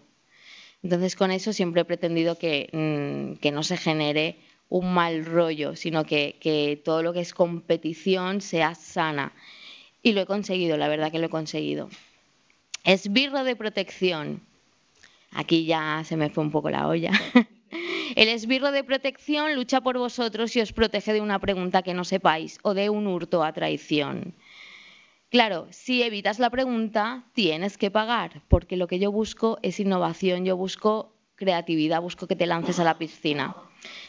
Entonces, 0.82 1.16
con 1.16 1.32
eso 1.32 1.52
siempre 1.52 1.82
he 1.82 1.84
pretendido 1.84 2.38
que, 2.38 2.70
mm, 2.72 3.46
no 3.52 3.62
se 3.62 3.76
genere 3.76 4.36
un 4.70 4.94
mal 4.94 5.26
rollo, 5.26 5.76
sino 5.76 6.04
que 6.04 6.80
todo 6.82 7.02
lo 7.02 7.12
que 7.12 7.20
es 7.20 7.34
competición 7.34 8.40
sea 8.40 8.74
sana 8.74 9.34
y 10.06 10.12
lo 10.12 10.20
he 10.20 10.26
conseguido, 10.26 10.76
la 10.76 10.86
verdad 10.86 11.10
que 11.10 11.18
lo 11.18 11.26
he 11.26 11.30
conseguido. 11.30 11.88
Esbirro 12.84 13.42
de 13.42 13.56
protección. 13.56 14.40
Aquí 15.32 15.64
ya 15.64 16.04
se 16.04 16.16
me 16.16 16.30
fue 16.30 16.44
un 16.44 16.52
poco 16.52 16.70
la 16.70 16.86
olla. 16.86 17.10
El 18.14 18.28
esbirro 18.28 18.70
de 18.70 18.84
protección 18.84 19.56
lucha 19.56 19.80
por 19.80 19.98
vosotros 19.98 20.54
y 20.54 20.60
os 20.60 20.72
protege 20.72 21.12
de 21.12 21.20
una 21.20 21.40
pregunta 21.40 21.82
que 21.82 21.92
no 21.92 22.04
sepáis 22.04 22.60
o 22.62 22.72
de 22.72 22.88
un 22.88 23.08
hurto 23.08 23.42
a 23.42 23.52
traición. 23.52 24.36
Claro, 25.28 25.66
si 25.70 26.04
evitas 26.04 26.38
la 26.38 26.50
pregunta, 26.50 27.24
tienes 27.32 27.76
que 27.76 27.90
pagar, 27.90 28.42
porque 28.46 28.76
lo 28.76 28.86
que 28.86 29.00
yo 29.00 29.10
busco 29.10 29.58
es 29.62 29.80
innovación, 29.80 30.44
yo 30.44 30.56
busco 30.56 31.16
creatividad, 31.34 32.00
busco 32.00 32.28
que 32.28 32.36
te 32.36 32.46
lances 32.46 32.78
a 32.78 32.84
la 32.84 32.96
piscina. 32.96 33.56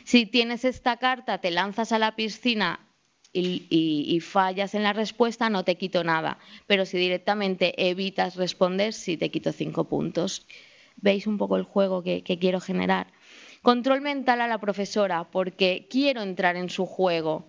Si 0.04 0.28
tienes 0.28 0.64
esta 0.64 0.98
carta, 0.98 1.40
te 1.40 1.50
lanzas 1.50 1.92
a 1.92 1.98
la 1.98 2.16
piscina 2.16 2.87
y, 3.40 4.20
fallas 4.22 4.76
en 4.76 4.84
la 4.84 4.94
respuesta, 4.94 5.50
no 5.50 5.64
te 5.64 5.76
quito 5.76 6.04
nada. 6.04 6.38
Pero 6.66 6.86
si 6.86 6.98
directamente 6.98 7.90
evitas 7.90 8.36
responder, 8.36 8.94
sí 8.94 9.18
te 9.18 9.30
quito 9.30 9.52
cinco 9.52 9.86
puntos. 9.86 10.46
¿Veis 10.98 11.28
un 11.28 11.38
poco 11.38 11.58
el 11.58 11.64
juego 11.64 12.04
que, 12.04 12.24
quiero 12.24 12.60
generar? 12.60 13.08
Control 13.62 14.02
mental 14.02 14.42
a 14.42 14.48
la 14.48 14.60
profesora, 14.60 15.26
porque 15.26 15.88
quiero 15.90 16.22
entrar 16.22 16.56
en 16.56 16.70
su 16.70 16.86
juego. 16.86 17.46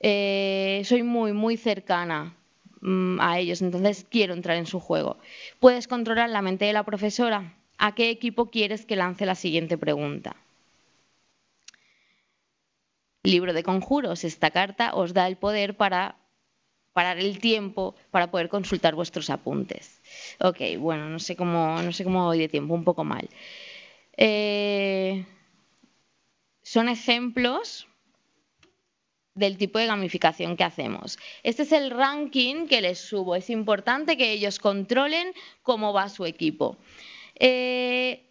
Eh, 0.00 0.82
soy 0.84 1.02
muy, 1.02 1.32
muy 1.32 1.56
cercana 1.56 2.36
mm, 2.80 3.20
a 3.20 3.38
ellos, 3.38 3.62
entonces 3.62 4.06
quiero 4.08 4.34
entrar 4.34 4.56
en 4.56 4.66
su 4.66 4.80
juego. 4.80 5.18
Puedes 5.60 5.88
controlar 5.88 6.30
la 6.30 6.42
mente 6.42 6.64
de 6.66 6.72
la 6.72 6.84
profesora. 6.84 7.54
¿A 7.78 7.94
qué 7.94 8.10
equipo 8.10 8.50
quieres 8.50 8.86
que 8.86 8.96
lance 8.96 9.26
la 9.26 9.34
siguiente 9.34 9.76
pregunta? 9.76 10.36
Libro 13.24 13.52
de 13.52 13.64
conjuros. 13.64 14.22
Esta 14.22 14.50
carta 14.50 14.94
os 14.94 15.12
da 15.12 15.26
el 15.26 15.36
poder 15.36 15.76
para 15.76 16.16
parar 16.92 17.18
el 17.18 17.40
tiempo 17.40 17.96
para 18.12 18.30
poder 18.30 18.48
consultar 18.48 18.94
vuestros 18.94 19.28
apuntes. 19.28 20.00
Ok, 20.38 20.60
bueno, 20.78 21.08
no 21.08 21.18
sé 21.18 21.34
cómo, 21.34 21.82
no 21.82 21.92
sé 21.92 22.04
cómo 22.04 22.24
voy 22.24 22.38
de 22.38 22.48
tiempo, 22.48 22.72
un 22.72 22.84
poco 22.84 23.02
mal. 23.02 23.28
Eh, 24.16 25.26
son 26.62 26.88
ejemplos 26.88 27.88
del 29.34 29.58
tipo 29.58 29.80
de 29.80 29.86
gamificación 29.86 30.56
que 30.56 30.62
hacemos. 30.62 31.18
Este 31.42 31.64
es 31.64 31.72
el 31.72 31.90
ranking 31.90 32.68
que 32.68 32.80
les 32.80 33.00
subo. 33.00 33.34
Es 33.34 33.50
importante 33.50 34.16
que 34.16 34.30
ellos 34.30 34.60
controlen 34.60 35.32
cómo 35.62 35.92
va 35.92 36.08
su 36.08 36.24
equipo. 36.24 36.78
Eh, 37.34 38.23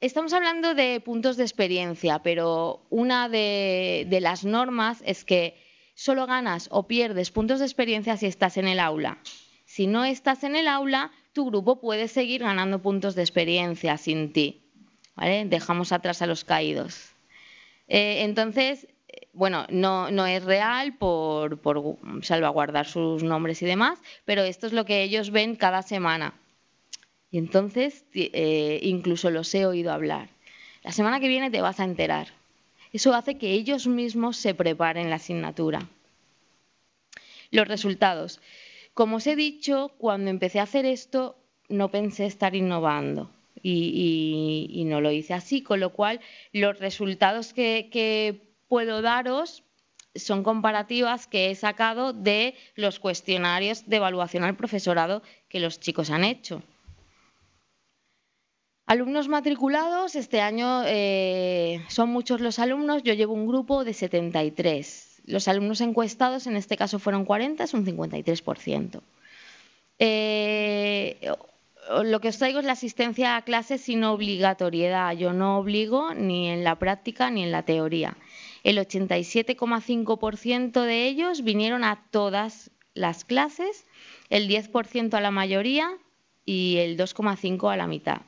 Estamos 0.00 0.32
hablando 0.32 0.74
de 0.74 0.98
puntos 1.00 1.36
de 1.36 1.42
experiencia, 1.42 2.20
pero 2.20 2.80
una 2.88 3.28
de, 3.28 4.08
las 4.22 4.46
normas 4.46 5.02
es 5.04 5.26
que 5.26 5.62
solo 5.94 6.26
ganas 6.26 6.68
o 6.70 6.86
pierdes 6.86 7.30
puntos 7.30 7.58
de 7.58 7.66
experiencia 7.66 8.16
si 8.16 8.24
estás 8.24 8.56
en 8.56 8.66
el 8.66 8.80
aula. 8.80 9.18
Si 9.66 9.86
no 9.86 10.06
estás 10.06 10.42
en 10.42 10.56
el 10.56 10.68
aula, 10.68 11.12
tu 11.34 11.44
grupo 11.44 11.80
puede 11.82 12.08
seguir 12.08 12.40
ganando 12.40 12.78
puntos 12.78 13.14
de 13.14 13.20
experiencia 13.20 13.98
sin 13.98 14.32
ti. 14.32 14.62
Dejamos 15.16 15.92
atrás 15.92 16.22
a 16.22 16.26
los 16.26 16.46
caídos. 16.46 17.12
Eh, 17.86 18.22
entonces, 18.22 18.88
bueno, 19.34 19.66
no, 19.68 20.08
es 20.26 20.42
real 20.44 20.96
por 20.96 21.60
salvaguardar 22.22 22.86
sus 22.86 23.22
nombres 23.22 23.60
y 23.60 23.66
demás, 23.66 23.98
pero 24.24 24.44
esto 24.44 24.66
es 24.66 24.72
lo 24.72 24.86
que 24.86 25.02
ellos 25.02 25.30
ven 25.30 25.56
cada 25.56 25.82
semana. 25.82 26.32
Y 27.30 27.38
entonces 27.38 28.04
eh, 28.14 28.80
incluso 28.82 29.30
los 29.30 29.54
he 29.54 29.66
oído 29.66 29.92
hablar. 29.92 30.28
La 30.82 30.92
semana 30.92 31.20
que 31.20 31.28
viene 31.28 31.50
te 31.50 31.60
vas 31.60 31.80
a 31.80 31.84
enterar. 31.84 32.28
Eso 32.92 33.14
hace 33.14 33.38
que 33.38 33.52
ellos 33.52 33.86
mismos 33.86 34.36
se 34.36 34.54
preparen 34.54 35.10
la 35.10 35.16
asignatura. 35.16 35.86
Los 37.50 37.68
resultados. 37.68 38.40
Como 38.94 39.16
os 39.16 39.26
he 39.26 39.36
dicho, 39.36 39.92
cuando 39.98 40.30
empecé 40.30 40.58
a 40.58 40.64
hacer 40.64 40.86
esto, 40.86 41.36
no 41.68 41.90
pensé 41.90 42.26
estar 42.26 42.56
innovando 42.56 43.30
y, 43.62 44.82
no 44.86 45.00
lo 45.00 45.12
hice 45.12 45.34
así, 45.34 45.62
con 45.62 45.78
lo 45.78 45.90
cual 45.92 46.20
los 46.52 46.78
resultados 46.78 47.52
que 47.52 48.54
puedo 48.66 49.02
daros 49.02 49.62
son 50.14 50.42
comparativas 50.42 51.26
que 51.26 51.50
he 51.50 51.54
sacado 51.54 52.12
de 52.12 52.54
los 52.74 52.98
cuestionarios 52.98 53.88
de 53.88 53.96
evaluación 53.96 54.44
al 54.44 54.56
profesorado 54.56 55.22
que 55.48 55.60
los 55.60 55.78
chicos 55.78 56.10
han 56.10 56.24
hecho. 56.24 56.62
Alumnos 58.90 59.28
matriculados, 59.28 60.16
este 60.16 60.40
año 60.40 60.82
eh, 60.84 61.80
son 61.86 62.08
muchos 62.08 62.40
los 62.40 62.58
alumnos, 62.58 63.04
yo 63.04 63.14
llevo 63.14 63.34
un 63.34 63.46
grupo 63.46 63.84
de 63.84 63.94
73. 63.94 65.22
Los 65.26 65.46
alumnos 65.46 65.80
encuestados, 65.80 66.48
en 66.48 66.56
este 66.56 66.76
caso 66.76 66.98
fueron 66.98 67.24
40, 67.24 67.62
es 67.62 67.72
un 67.72 67.86
53%. 67.86 69.00
Eh, 70.00 71.20
lo 72.02 72.20
que 72.20 72.30
os 72.30 72.38
traigo 72.38 72.58
es 72.58 72.64
la 72.64 72.72
asistencia 72.72 73.36
a 73.36 73.42
clases 73.42 73.80
sin 73.80 74.02
obligatoriedad. 74.02 75.12
Yo 75.12 75.32
no 75.32 75.58
obligo 75.58 76.12
ni 76.14 76.48
en 76.48 76.64
la 76.64 76.76
práctica 76.76 77.30
ni 77.30 77.44
en 77.44 77.52
la 77.52 77.62
teoría. 77.62 78.16
El 78.64 78.78
87,5% 78.78 80.82
de 80.82 81.06
ellos 81.06 81.44
vinieron 81.44 81.84
a 81.84 82.02
todas 82.10 82.72
las 82.94 83.24
clases, 83.24 83.86
el 84.30 84.48
10% 84.48 85.14
a 85.14 85.20
la 85.20 85.30
mayoría 85.30 85.92
y 86.44 86.78
el 86.78 86.98
2,5% 86.98 87.72
a 87.72 87.76
la 87.76 87.86
mitad. 87.86 88.22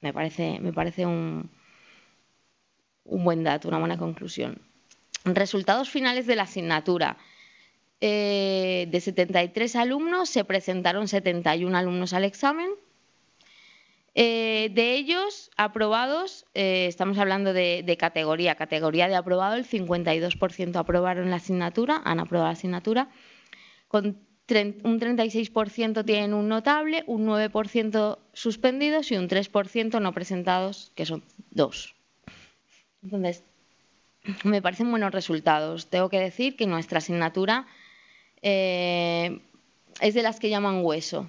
Me 0.00 0.12
parece, 0.12 0.60
me 0.60 0.72
parece 0.72 1.06
un, 1.06 1.50
un 3.04 3.24
buen 3.24 3.44
dato, 3.44 3.68
una 3.68 3.78
buena 3.78 3.98
conclusión. 3.98 4.60
Resultados 5.24 5.90
finales 5.90 6.26
de 6.26 6.36
la 6.36 6.44
asignatura. 6.44 7.16
Eh, 8.00 8.86
de 8.90 9.00
73 9.00 9.74
alumnos 9.74 10.30
se 10.30 10.44
presentaron 10.44 11.08
71 11.08 11.76
alumnos 11.76 12.12
al 12.12 12.24
examen, 12.24 12.70
eh, 14.20 14.70
de 14.72 14.94
ellos, 14.94 15.50
aprobados, 15.56 16.44
eh, 16.54 16.86
estamos 16.88 17.18
hablando 17.18 17.52
de, 17.52 17.96
categoría, 18.00 18.56
categoría 18.56 19.06
de 19.06 19.14
aprobado, 19.14 19.54
el 19.54 19.64
52% 19.64 20.74
aprobaron 20.74 21.30
la 21.30 21.36
asignatura, 21.36 22.02
han 22.04 22.18
aprobado 22.18 22.48
la 22.48 22.54
asignatura, 22.54 23.10
con 23.86 24.18
un 24.50 25.00
36% 25.00 26.04
tienen 26.04 26.34
un 26.34 26.48
notable, 26.48 27.04
un 27.06 27.26
9% 27.26 28.18
suspendidos 28.32 29.10
y 29.10 29.16
un 29.16 29.28
3% 29.28 30.00
no 30.00 30.12
presentados, 30.12 30.92
que 30.94 31.06
son 31.06 31.22
dos. 31.50 31.94
Entonces, 33.02 33.44
me 34.44 34.62
parecen 34.62 34.90
buenos 34.90 35.12
resultados. 35.12 35.88
Tengo 35.88 36.08
que 36.08 36.18
decir 36.18 36.56
que 36.56 36.66
nuestra 36.66 36.98
asignatura 36.98 37.66
eh, 38.42 39.40
es 40.00 40.14
de 40.14 40.22
las 40.22 40.40
que 40.40 40.50
llaman 40.50 40.84
hueso. 40.84 41.28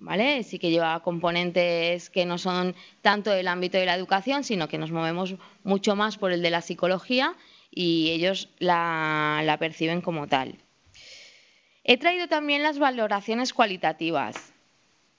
¿vale? 0.00 0.42
Sí 0.42 0.58
que 0.58 0.70
lleva 0.70 1.00
componentes 1.00 2.10
que 2.10 2.26
no 2.26 2.38
son 2.38 2.74
tanto 3.02 3.30
del 3.30 3.48
ámbito 3.48 3.78
de 3.78 3.86
la 3.86 3.94
educación, 3.94 4.44
sino 4.44 4.68
que 4.68 4.78
nos 4.78 4.90
movemos 4.90 5.34
mucho 5.64 5.96
más 5.96 6.16
por 6.16 6.32
el 6.32 6.42
de 6.42 6.50
la 6.50 6.62
psicología 6.62 7.34
y 7.70 8.10
ellos 8.10 8.48
la, 8.58 9.56
perciben 9.58 10.00
como 10.00 10.26
tal. 10.26 10.56
He 11.90 11.96
traído 11.96 12.28
también 12.28 12.62
las 12.62 12.78
valoraciones 12.78 13.54
cualitativas. 13.54 14.52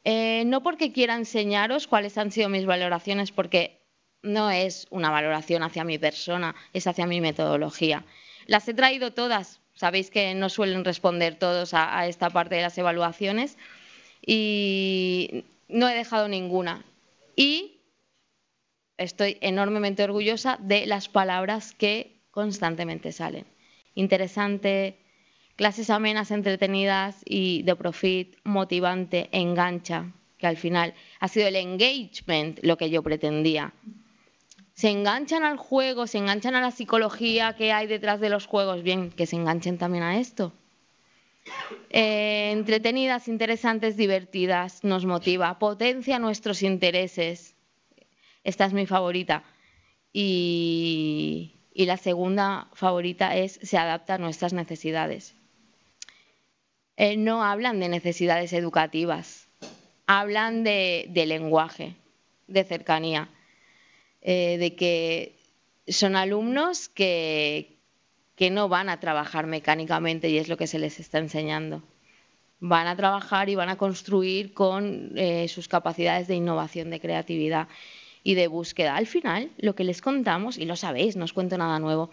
Eh, 0.03 0.43
no 0.45 0.61
porque 0.61 0.91
quiera 0.91 1.15
enseñaros 1.15 1.87
cuáles 1.87 2.15
han 2.19 2.31
sido 2.31 2.47
mis 2.47 2.67
valoraciones, 2.67 3.31
porque 3.31 3.81
no 4.21 4.51
es 4.51 4.85
una 4.91 5.09
valoración 5.09 5.63
hacia 5.63 5.83
mi 5.83 5.97
persona, 5.97 6.53
es 6.71 6.85
hacia 6.85 7.07
mi 7.07 7.21
metodología. 7.21 8.05
Las 8.45 8.67
he 8.69 8.75
traído 8.75 9.13
todas. 9.13 9.61
Sabéis 9.73 10.11
que 10.11 10.35
no 10.35 10.47
suelen 10.47 10.85
responder 10.85 11.39
todos 11.39 11.73
a 11.73 12.05
esta 12.05 12.29
parte 12.29 12.53
de 12.53 12.61
las 12.61 12.77
evaluaciones, 12.77 13.57
y 14.23 15.45
no 15.69 15.89
he 15.89 15.95
dejado 15.95 16.27
ninguna. 16.27 16.85
Y 17.35 17.79
estoy 18.97 19.39
enormemente 19.41 20.03
orgullosa 20.03 20.59
de 20.61 20.85
las 20.85 21.09
palabras 21.09 21.73
que 21.73 22.21
constantemente 22.29 23.11
salen. 23.11 23.47
Interesante, 23.95 24.99
clases 25.59 25.89
amenas, 25.89 26.31
entretenidas 26.31 27.17
y 27.25 27.63
de 27.63 27.75
profit, 27.75 28.37
motivante, 28.45 29.27
engancha, 29.33 30.13
que 30.37 30.47
al 30.47 30.55
final 30.55 30.93
ha 31.19 31.27
sido 31.27 31.49
el 31.49 31.57
engagement 31.57 32.59
lo 32.63 32.77
que 32.77 32.89
yo 32.89 33.03
pretendía. 33.03 33.73
Se 34.73 34.89
enganchan 34.89 35.43
al 35.43 35.57
juego, 35.57 36.07
se 36.07 36.17
enganchan 36.17 36.55
a 36.55 36.61
la 36.61 36.71
psicología 36.71 37.57
que 37.57 37.73
hay 37.73 37.87
detrás 37.87 38.21
de 38.21 38.29
los 38.29 38.47
juegos, 38.47 38.83
bien, 38.83 39.11
que 39.11 39.25
se 39.25 39.35
enganchen 39.35 39.77
también 39.77 40.05
a 40.05 40.17
esto. 40.17 40.53
Eh, 41.89 42.51
entretenidas, 42.53 43.27
interesantes, 43.27 43.97
divertidas, 43.97 44.85
nos 44.85 45.05
motiva, 45.05 45.59
potencia 45.59 46.19
nuestros 46.19 46.63
intereses. 46.63 47.53
Esta 48.45 48.63
es 48.63 48.71
mi 48.71 48.85
favorita. 48.85 49.43
Y, 50.13 51.57
la 51.75 51.97
segunda 51.97 52.69
favorita 52.73 53.35
es 53.35 53.59
se 53.61 53.77
adapta 53.77 54.13
a 54.13 54.17
nuestras 54.17 54.53
necesidades. 54.53 55.35
Eh, 56.99 57.15
no 57.15 57.45
hablan 57.45 57.79
de 57.79 57.87
necesidades 57.87 58.51
educativas, 58.51 59.47
hablan 60.05 60.65
de, 60.65 61.09
lenguaje, 61.27 61.95
de 62.47 62.65
cercanía, 62.65 63.29
eh, 64.21 64.57
de 64.57 64.75
que 64.75 65.37
son 65.87 66.17
alumnos 66.17 66.89
que, 66.89 67.77
no 68.51 68.67
van 68.67 68.89
a 68.89 68.99
trabajar 68.99 69.47
mecánicamente 69.47 70.27
y 70.29 70.39
es 70.39 70.49
lo 70.49 70.57
que 70.57 70.67
se 70.67 70.77
les 70.77 70.99
está 70.99 71.19
enseñando. 71.19 71.83
Van 72.59 72.87
a 72.87 72.97
trabajar 72.97 73.47
y 73.47 73.55
van 73.55 73.69
a 73.69 73.77
construir 73.77 74.53
con 74.53 75.13
eh, 75.17 75.47
sus 75.47 75.69
capacidades 75.69 76.27
de 76.27 76.35
innovación, 76.35 76.89
de 76.89 76.99
creatividad 76.99 77.69
y 78.23 78.33
de 78.33 78.49
búsqueda. 78.49 78.97
Al 78.97 79.07
final, 79.07 79.51
lo 79.57 79.73
que 79.73 79.85
les 79.85 80.01
contamos, 80.01 80.57
y 80.57 80.65
lo 80.65 80.75
sabéis, 80.75 81.15
no 81.15 81.23
os 81.23 81.31
cuento 81.31 81.57
nada 81.57 81.79
nuevo, 81.79 82.09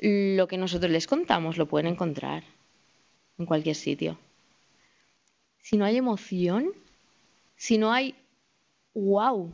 lo 0.00 0.48
que 0.48 0.56
nosotros 0.56 0.90
les 0.90 1.06
contamos 1.06 1.58
lo 1.58 1.66
pueden 1.66 1.88
encontrar 1.88 2.55
en 3.38 3.46
cualquier 3.46 3.76
sitio. 3.76 4.18
Si 5.60 5.76
no 5.76 5.84
hay 5.84 5.96
emoción, 5.96 6.72
si 7.56 7.78
no 7.78 7.92
hay 7.92 8.14
wow, 8.94 9.52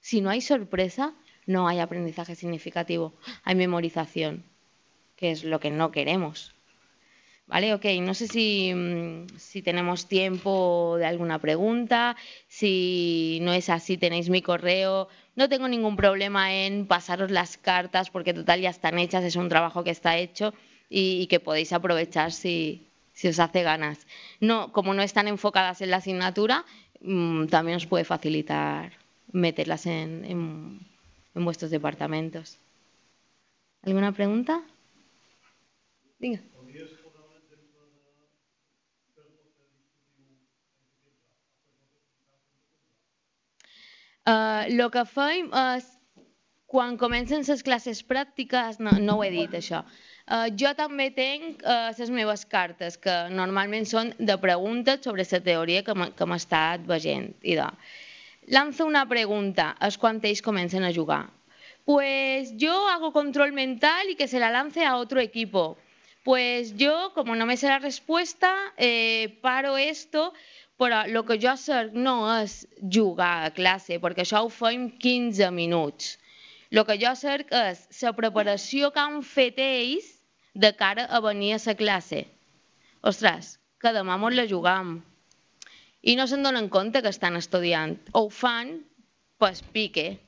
si 0.00 0.20
no 0.20 0.30
hay 0.30 0.40
sorpresa, 0.40 1.14
no 1.46 1.68
hay 1.68 1.80
aprendizaje 1.80 2.34
significativo, 2.34 3.14
hay 3.44 3.54
memorización 3.54 4.44
que 5.16 5.32
es 5.32 5.44
lo 5.44 5.58
que 5.58 5.70
no 5.70 5.90
queremos. 5.90 6.54
¿Vale? 7.46 7.72
Ok, 7.74 7.86
no 8.02 8.12
sé 8.12 8.28
si, 8.28 8.72
mm, 8.74 9.38
si, 9.38 9.62
tenemos 9.62 10.06
tiempo 10.06 10.96
de 10.98 11.06
alguna 11.06 11.38
pregunta, 11.38 12.14
si 12.46 13.38
no 13.42 13.54
es 13.54 13.70
así 13.70 13.96
tenéis 13.96 14.28
mi 14.28 14.42
correo. 14.42 15.08
No 15.34 15.48
tengo 15.48 15.66
ningún 15.66 15.96
problema 15.96 16.54
en 16.54 16.86
pasaros 16.86 17.30
las 17.30 17.56
cartas 17.56 18.10
porque 18.10 18.34
total 18.34 18.60
ya 18.60 18.70
están 18.70 18.98
hechas, 18.98 19.24
es 19.24 19.36
un 19.36 19.48
trabajo 19.48 19.82
que 19.82 19.90
está 19.90 20.18
hecho 20.18 20.52
y, 20.88 21.26
que 21.26 21.40
podéis 21.40 21.72
aprovechar 21.72 22.32
si, 22.32 22.86
si, 23.12 23.28
os 23.28 23.38
hace 23.38 23.62
ganas. 23.62 24.06
No, 24.40 24.72
como 24.72 24.94
no 24.94 25.02
están 25.02 25.28
enfocadas 25.28 25.80
en 25.80 25.90
la 25.90 25.98
asignatura, 25.98 26.64
mm, 27.00 27.46
también 27.46 27.76
os 27.76 27.86
puede 27.86 28.04
facilitar 28.04 28.92
meterlas 29.32 29.86
en, 29.86 30.24
en, 30.24 30.80
en 31.34 31.44
vuestros 31.44 31.70
departamentos. 31.70 32.58
¿Alguna 33.82 34.12
pregunta? 34.12 34.62
Vinga. 36.18 36.40
Uh, 44.28 44.68
lo 44.76 44.90
que 44.92 45.06
fem 45.08 45.46
és, 45.56 45.86
quan 46.68 46.98
comencen 47.00 47.46
les 47.48 47.62
classes 47.64 48.02
pràctiques, 48.04 48.76
no, 48.84 48.92
no 49.00 49.14
ho 49.16 49.22
he 49.24 49.30
dit 49.32 49.54
això, 49.56 49.78
uh, 50.30 50.48
jo 50.60 50.72
també 50.76 51.08
tenc 51.16 51.64
uh, 51.64 51.90
les 51.98 52.12
meves 52.12 52.44
cartes, 52.48 52.98
que 53.00 53.16
normalment 53.32 53.88
són 53.88 54.12
de 54.18 54.36
preguntes 54.40 55.02
sobre 55.04 55.26
la 55.28 55.40
teoria 55.40 55.82
que 55.82 55.94
m'he 55.96 56.38
estat 56.38 56.84
veient. 56.86 57.32
I 57.42 57.56
de, 57.58 57.66
lanzo 58.54 58.86
una 58.86 59.06
pregunta, 59.08 59.74
és 59.82 59.98
quan 59.98 60.20
ells 60.22 60.44
comencen 60.44 60.84
a 60.84 60.92
jugar. 60.92 61.26
Pues 61.88 62.52
yo 62.56 62.88
hago 62.88 63.12
control 63.12 63.52
mental 63.52 64.10
y 64.10 64.14
que 64.14 64.28
se 64.28 64.38
la 64.38 64.50
lance 64.50 64.84
a 64.84 64.96
otro 64.96 65.20
equipo. 65.20 65.78
Pues 66.22 66.76
yo, 66.76 67.12
como 67.14 67.34
no 67.34 67.46
me 67.46 67.56
sé 67.56 67.68
la 67.68 67.78
respuesta, 67.78 68.54
eh, 68.76 69.38
paro 69.40 69.78
esto, 69.78 70.34
però 70.78 71.02
el 71.06 71.24
que 71.26 71.38
jo 71.42 71.56
sé 71.58 71.88
no 71.92 72.28
és 72.38 72.66
jugar 72.78 73.48
a 73.48 73.50
classe, 73.56 73.98
perquè 73.98 74.22
això 74.22 74.44
ho 74.44 74.50
fem 74.52 74.90
15 75.02 75.50
minuts. 75.50 76.18
El 76.70 76.84
que 76.86 76.98
jo 77.00 77.14
sé 77.16 77.40
és 77.48 78.02
la 78.04 78.12
preparació 78.14 78.92
que 78.92 79.00
han 79.02 79.22
fet 79.24 79.58
ells 79.58 80.17
de 80.58 80.74
cara 80.74 81.04
a 81.04 81.20
venir 81.20 81.54
a 81.54 81.60
la 81.64 81.74
classe. 81.78 82.24
Ostres, 83.00 83.58
que 83.78 83.92
demà 83.94 84.16
mos 84.18 84.34
la 84.34 84.48
jugam. 84.50 84.98
i 86.02 86.14
no 86.16 86.24
se'n 86.30 86.44
donen 86.46 86.68
compte 86.70 87.02
que 87.02 87.10
estan 87.10 87.36
estudiant. 87.36 87.96
O 88.12 88.20
ho 88.26 88.28
fan 88.30 88.68
per 89.38 89.52
pique, 89.74 90.18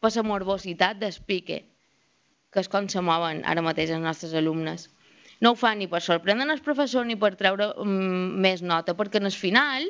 per 0.00 0.10
la 0.14 0.22
morbositat 0.22 0.98
del 1.00 1.16
pique, 1.26 1.58
que 2.52 2.60
és 2.60 2.68
com 2.68 2.88
se 2.88 3.00
mouen 3.00 3.42
ara 3.44 3.64
mateix 3.64 3.90
els 3.90 4.04
nostres 4.04 4.34
alumnes. 4.40 4.88
No 5.40 5.52
ho 5.52 5.58
fan 5.62 5.78
ni 5.78 5.88
per 5.88 6.00
sorprendre 6.04 6.52
el 6.52 6.62
professor 6.68 7.04
ni 7.06 7.16
per 7.16 7.34
treure 7.40 7.72
mm, 7.72 8.40
més 8.46 8.62
nota, 8.62 8.94
perquè 8.94 9.20
en 9.20 9.32
el 9.32 9.36
final, 9.36 9.88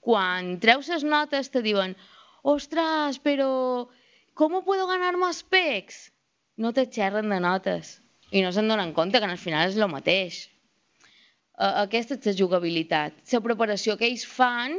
quan 0.00 0.58
treus 0.60 0.88
les 0.92 1.04
notes, 1.04 1.50
te 1.50 1.64
diuen 1.64 1.96
«Ostres, 2.42 3.18
però 3.18 3.88
com 4.34 4.60
puedo 4.64 4.86
ganar 4.86 5.16
més 5.16 5.42
pecs?» 5.42 6.10
No 6.56 6.72
te 6.72 6.86
xerren 6.86 7.28
de 7.28 7.40
notes 7.40 7.98
i 8.34 8.42
no 8.42 8.50
se'n 8.54 8.68
donen 8.70 8.92
compte 8.96 9.20
que 9.22 9.30
al 9.30 9.38
final 9.40 9.70
és 9.70 9.78
el 9.78 9.90
mateix 9.92 10.40
eh, 11.58 11.74
aquesta 11.84 12.16
és 12.18 12.26
la 12.30 12.36
jugabilitat, 12.40 13.20
la 13.32 13.42
preparació 13.44 13.96
que 14.00 14.08
ells 14.10 14.24
fan 14.26 14.78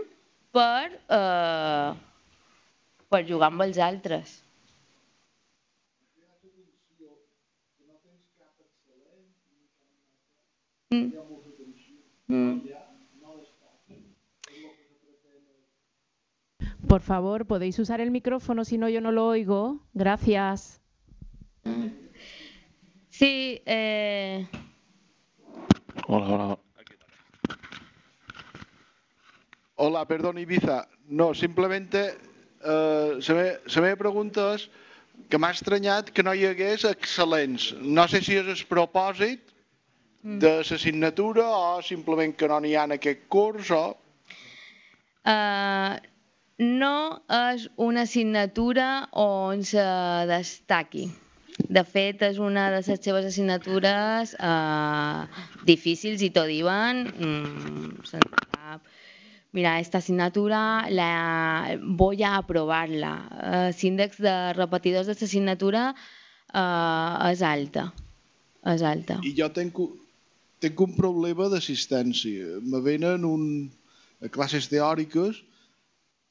per, 0.55 0.91
eh, 1.19 1.91
per 3.11 3.21
jugar 3.29 3.51
amb 3.51 3.65
els 3.67 3.79
altres. 3.89 4.41
Mm. 10.91 11.11
Mm. 12.27 12.61
Por 16.87 17.01
favor, 17.01 17.45
podéis 17.47 17.79
usar 17.79 17.99
el 17.99 18.11
micrófono, 18.11 18.63
si 18.63 18.77
no 18.77 18.87
yo 18.89 19.01
no 19.01 19.11
lo 19.11 19.25
oigo. 19.27 19.79
Gracias. 19.93 20.79
Mm. 21.63 22.04
Sí, 23.17 23.61
eh... 23.65 24.45
Hola, 26.07 26.25
hola. 26.27 26.59
Hola, 29.75 30.05
perdón 30.05 30.37
Ibiza. 30.37 30.85
No, 31.07 31.33
simplemente 31.33 32.17
eh, 32.65 33.19
la, 33.27 33.81
meva, 33.81 33.95
pregunta 33.95 34.49
és 34.57 34.67
que 35.31 35.39
m'ha 35.39 35.53
estranyat 35.55 36.11
que 36.11 36.27
no 36.27 36.35
hi 36.35 36.43
hagués 36.49 36.83
excel·lents. 36.91 37.71
No 37.79 38.03
sé 38.11 38.19
si 38.19 38.35
és 38.35 38.51
el 38.51 38.67
propòsit 38.67 39.39
mm. 39.47 40.39
de 40.43 40.55
l'assignatura 40.59 41.47
o 41.55 41.81
simplement 41.87 42.35
que 42.35 42.51
no 42.51 42.59
n'hi 42.59 42.75
ha 42.75 42.83
en 42.83 42.99
aquest 42.99 43.29
curs 43.31 43.71
o... 43.71 43.85
Uh, 45.23 45.95
no 46.59 46.97
és 47.31 47.69
una 47.79 48.03
assignatura 48.09 49.05
on 49.11 49.63
se 49.63 49.93
destaqui. 50.27 51.13
De 51.55 51.83
fet, 51.87 52.21
és 52.27 52.37
una 52.37 52.67
de 52.69 52.81
les 52.81 53.01
seves 53.01 53.25
assignatures 53.25 54.35
eh, 54.35 55.43
difícils 55.65 56.21
i 56.25 56.29
t'ho 56.35 56.43
diuen 56.49 57.05
mm, 57.15 58.05
Mira, 59.55 59.79
esta 59.79 59.99
asignatura 59.99 60.89
la 60.91 61.79
voy 61.79 62.23
a 62.23 62.35
aprobar-la. 62.35 63.71
L'índex 63.71 64.19
de 64.19 64.33
repetidors 64.57 65.07
d'aquesta 65.07 65.29
assignatura 65.29 65.83
uh, 65.95 67.29
és 67.29 67.39
alta. 67.39 67.85
És 68.67 68.83
alta. 68.83 69.21
I 69.23 69.31
jo 69.37 69.47
tenc, 69.55 69.79
tenc 70.59 70.83
un 70.83 70.97
problema 70.97 71.47
d'assistència. 71.47 72.59
Me 72.67 72.83
venen 72.83 73.23
un, 73.23 73.45
a 74.19 74.27
classes 74.27 74.67
teòriques, 74.67 75.39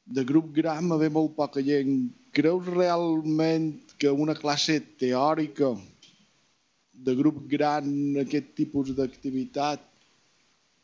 de 0.05 0.27
grup 0.29 0.53
gran 0.53 0.85
me 0.85 1.01
ve 1.01 1.09
molt 1.09 1.33
poca 1.39 1.65
gent. 1.65 2.11
Creus 2.35 2.67
realment 2.67 3.73
que 3.99 4.11
una 4.11 4.35
classe 4.35 4.81
teòrica 4.99 5.71
de 7.07 7.15
grup 7.15 7.45
gran, 7.51 7.87
aquest 8.23 8.55
tipus 8.59 8.91
d'activitat, 8.97 9.83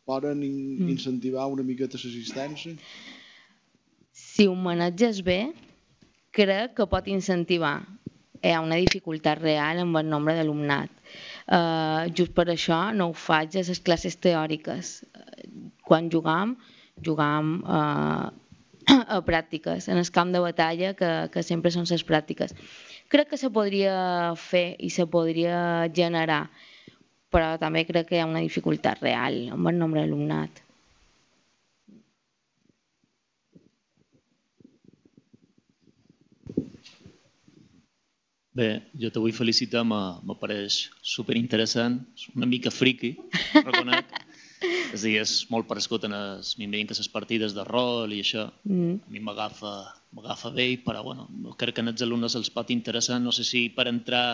poden 0.07 0.39
mm. 0.43 0.89
incentivar 0.91 1.47
una 1.51 1.65
miqueta 1.65 1.99
l'assistència? 1.99 2.75
Si 4.11 4.47
ho 4.47 4.55
maneges 4.55 5.21
bé, 5.25 5.41
crec 6.35 6.75
que 6.77 6.87
pot 6.89 7.07
incentivar. 7.11 7.79
Hi 8.41 8.55
ha 8.55 8.63
una 8.63 8.79
dificultat 8.81 9.41
real 9.43 9.83
amb 9.83 9.99
el 9.99 10.07
nombre 10.09 10.33
d'alumnat. 10.37 10.89
Uh, 11.51 12.07
just 12.15 12.33
per 12.37 12.47
això 12.49 12.79
no 12.95 13.11
ho 13.11 13.17
faig 13.17 13.59
a 13.59 13.65
les 13.67 13.81
classes 13.83 14.17
teòriques. 14.17 15.01
Quan 15.85 16.09
jugam, 16.13 16.55
jugam 17.05 17.59
uh, 17.61 18.31
a 18.87 19.21
pràctiques, 19.27 19.87
en 19.91 20.01
el 20.01 20.09
camp 20.11 20.33
de 20.33 20.41
batalla, 20.43 20.95
que, 20.97 21.11
que 21.33 21.43
sempre 21.43 21.71
són 21.71 21.87
les 21.89 22.03
pràctiques. 22.07 22.55
Crec 23.11 23.33
que 23.33 23.37
se 23.37 23.51
podria 23.51 23.95
fer 24.39 24.75
i 24.79 24.89
se 24.89 25.05
podria 25.05 25.87
generar 25.93 26.45
però 27.31 27.55
també 27.59 27.85
crec 27.87 28.09
que 28.09 28.17
hi 28.17 28.21
ha 28.21 28.27
una 28.27 28.43
dificultat 28.43 28.99
real 29.05 29.45
amb 29.55 29.71
el 29.71 29.79
nombre 29.79 30.03
d'alumnat. 30.03 30.59
Bé, 38.51 38.67
jo 38.99 39.07
te 39.07 39.21
vull 39.23 39.31
felicitar, 39.31 39.85
m'apareix 39.87 40.81
superinteressant, 41.13 42.01
una 42.35 42.49
mica 42.53 42.73
friqui, 42.81 43.13
reconec. 43.55 44.11
és 44.97 45.03
a 45.03 45.07
dir, 45.07 45.17
és 45.21 45.33
molt 45.51 45.67
parescut 45.69 46.05
en 46.07 46.15
es, 46.17 46.55
m'inventen 46.59 46.97
les 46.97 47.09
partides 47.11 47.55
de 47.57 47.65
rol 47.67 48.11
i 48.13 48.21
això. 48.23 48.47
Mm. 48.67 48.99
A 49.07 49.13
mi 49.13 49.21
m'agafa 49.23 50.51
bé, 50.55 50.67
però 50.85 51.03
bueno, 51.05 51.27
crec 51.59 51.77
que 51.77 51.85
en 51.85 51.91
els 51.93 52.03
alumnes 52.05 52.35
els 52.39 52.51
pot 52.53 52.71
interessar. 52.73 53.19
No 53.21 53.33
sé 53.35 53.45
si 53.47 53.67
per 53.75 53.87
entrar 53.91 54.25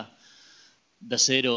de 1.00 1.18
zero 1.22 1.56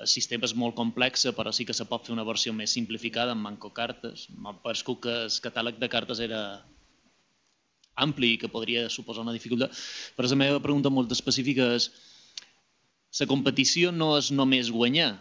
el 0.00 0.08
sistema 0.10 0.48
és 0.48 0.54
molt 0.58 0.74
complex, 0.74 1.26
però 1.36 1.52
sí 1.54 1.64
que 1.64 1.76
se 1.76 1.86
pot 1.86 2.06
fer 2.06 2.14
una 2.14 2.26
versió 2.26 2.52
més 2.52 2.72
simplificada 2.74 3.34
amb 3.34 3.46
manco 3.46 3.70
cartes. 3.76 4.26
M'ha 4.34 4.56
paregut 4.64 5.04
que 5.04 5.18
el 5.26 5.36
catàleg 5.44 5.78
de 5.78 5.90
cartes 5.92 6.22
era 6.24 6.40
ampli 7.94 8.32
i 8.34 8.40
que 8.40 8.50
podria 8.50 8.88
suposar 8.90 9.22
una 9.22 9.36
dificultat. 9.36 9.74
Però 10.16 10.28
la 10.28 10.40
meva 10.40 10.62
pregunta 10.62 10.90
molt 10.90 11.12
específica 11.14 11.70
és 11.76 11.90
la 13.20 13.30
competició 13.30 13.92
no 13.94 14.16
és 14.18 14.32
només 14.34 14.72
guanyar 14.74 15.12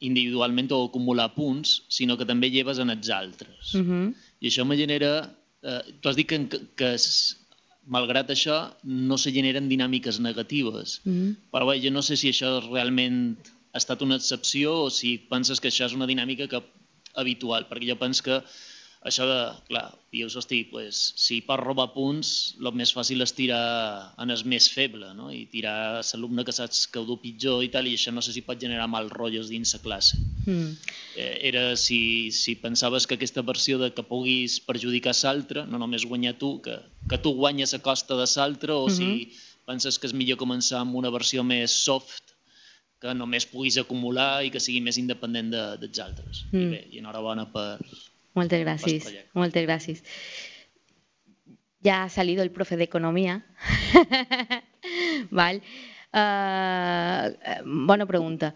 individualment 0.00 0.72
o 0.72 0.84
acumular 0.86 1.28
punts, 1.34 1.82
sinó 1.92 2.16
que 2.16 2.26
també 2.28 2.50
lleves 2.50 2.80
en 2.80 2.90
els 2.90 3.10
altres. 3.12 3.74
Uh 3.74 3.84
-huh. 3.84 4.14
I 4.40 4.48
això 4.48 4.64
me 4.64 4.76
genera... 4.76 5.36
Eh, 5.62 5.82
tu 6.00 6.08
has 6.08 6.16
dit 6.16 6.26
que, 6.26 6.38
que 6.74 6.96
malgrat 7.84 8.30
això 8.30 8.74
no 8.84 9.18
se 9.18 9.32
generen 9.32 9.68
dinàmiques 9.68 10.20
negatives. 10.20 11.00
Uh 11.04 11.12
-huh. 11.12 11.36
Però 11.52 11.66
bé, 11.68 11.80
jo 11.84 11.90
no 11.90 12.02
sé 12.02 12.16
si 12.16 12.28
això 12.30 12.60
realment 12.72 13.36
ha 13.72 13.78
estat 13.78 14.02
una 14.02 14.16
excepció 14.16 14.84
o 14.84 14.90
si 14.90 15.18
penses 15.18 15.60
que 15.60 15.68
això 15.68 15.86
és 15.86 15.92
una 15.92 16.06
dinàmica 16.06 16.48
que 16.48 16.62
habitual, 17.14 17.68
perquè 17.68 17.90
jo 17.90 17.98
penso 17.98 18.22
que 18.22 18.42
això 19.00 19.24
de, 19.24 19.38
clar, 19.70 19.86
dius, 20.12 20.34
hosti, 20.36 20.58
pues, 20.68 20.98
si 21.16 21.38
pots 21.46 21.62
robar 21.62 21.86
punts, 21.94 22.30
el 22.60 22.68
més 22.76 22.92
fàcil 22.92 23.24
és 23.24 23.32
tirar 23.32 23.60
en 24.20 24.32
el 24.34 24.42
més 24.52 24.66
feble, 24.68 25.14
no? 25.16 25.30
i 25.32 25.46
tirar 25.48 25.76
a 25.96 26.02
l'alumne 26.02 26.44
que 26.44 26.52
saps 26.52 26.82
que 26.92 27.00
ho 27.00 27.06
du 27.08 27.16
pitjor 27.22 27.64
i 27.64 27.70
tal, 27.72 27.88
i 27.88 27.96
això 27.96 28.12
no 28.12 28.20
sé 28.20 28.34
si 28.36 28.44
pot 28.44 28.60
generar 28.60 28.90
mal 28.92 29.08
rotllos 29.08 29.48
dins 29.48 29.72
la 29.76 29.80
classe. 29.86 30.20
Mm. 30.44 30.74
Eh, 31.16 31.32
era 31.48 31.64
si, 31.80 32.28
si 32.36 32.58
pensaves 32.60 33.06
que 33.06 33.16
aquesta 33.16 33.46
versió 33.46 33.78
de 33.80 33.88
que 33.96 34.04
puguis 34.04 34.58
perjudicar 34.66 35.16
l'altre, 35.24 35.64
no 35.64 35.80
només 35.80 36.04
guanyar 36.04 36.36
tu, 36.36 36.58
que, 36.60 36.76
que 37.08 37.20
tu 37.24 37.32
guanyes 37.38 37.72
a 37.72 37.80
costa 37.80 38.20
de 38.20 38.28
l'altre, 38.36 38.72
o 38.76 38.86
mm 38.86 38.92
-hmm. 38.92 38.96
si 38.98 39.32
penses 39.64 39.98
que 39.98 40.08
és 40.08 40.12
millor 40.12 40.36
començar 40.36 40.80
amb 40.80 40.94
una 40.94 41.10
versió 41.10 41.42
més 41.42 41.70
soft 41.70 42.34
que 43.00 43.14
només 43.16 43.46
puguis 43.48 43.78
acumular 43.80 44.44
i 44.44 44.50
que 44.50 44.60
sigui 44.60 44.80
més 44.84 44.98
independent 45.00 45.50
de, 45.54 45.64
dels 45.80 45.98
altres. 46.04 46.44
Mm. 46.52 46.60
I 46.60 46.70
bé, 46.74 46.80
i 46.92 46.98
enhorabona 46.98 47.46
per... 47.54 47.78
Moltes 48.38 48.62
gràcies, 48.62 49.08
moltes 49.34 49.66
gràcies. 49.66 50.02
Ya 51.82 52.02
ha 52.04 52.08
salido 52.08 52.42
el 52.42 52.50
profe 52.50 52.76
de 52.76 52.84
economía. 52.84 53.44
¿Vale? 55.30 55.62
Uh, 56.12 57.30
bona 57.86 58.06
pregunta. 58.06 58.54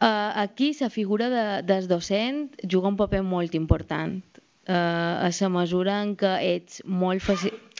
Uh, 0.00 0.32
aquí 0.36 0.76
la 0.80 0.90
figura 0.90 1.28
de, 1.30 1.62
del 1.62 1.88
docent 1.88 2.54
juga 2.62 2.88
un 2.88 2.96
paper 2.96 3.22
molt 3.22 3.54
important 3.54 4.22
eh, 4.66 4.72
a 4.72 5.30
la 5.40 5.48
mesura 5.48 6.00
en 6.02 6.14
què 6.16 6.32
ets 6.56 6.82
molt 6.84 7.22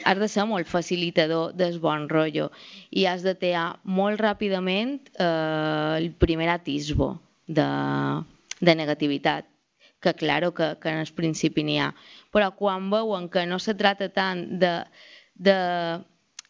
has 0.05 0.19
de 0.19 0.29
ser 0.29 0.45
molt 0.47 0.69
facilitador 0.69 1.53
del 1.57 1.79
bon 1.81 2.09
rotllo 2.09 2.51
i 2.91 3.07
has 3.07 3.23
de 3.23 3.35
tear 3.35 3.79
molt 3.85 4.21
ràpidament 4.21 5.01
eh, 5.19 5.99
el 5.99 6.13
primer 6.13 6.49
atisbo 6.53 7.21
de, 7.47 7.69
de 8.61 8.75
negativitat 8.75 9.49
que 10.05 10.15
claro 10.21 10.53
que, 10.55 10.75
que 10.83 10.93
en 10.93 11.01
el 11.03 11.13
principi 11.17 11.65
n'hi 11.67 11.79
ha 11.83 11.91
però 12.35 12.51
quan 12.59 12.91
veuen 12.93 13.31
que 13.33 13.47
no 13.51 13.59
se 13.59 13.75
trata 13.81 14.11
tant 14.13 14.45
de, 14.63 14.75
de, 15.35 15.57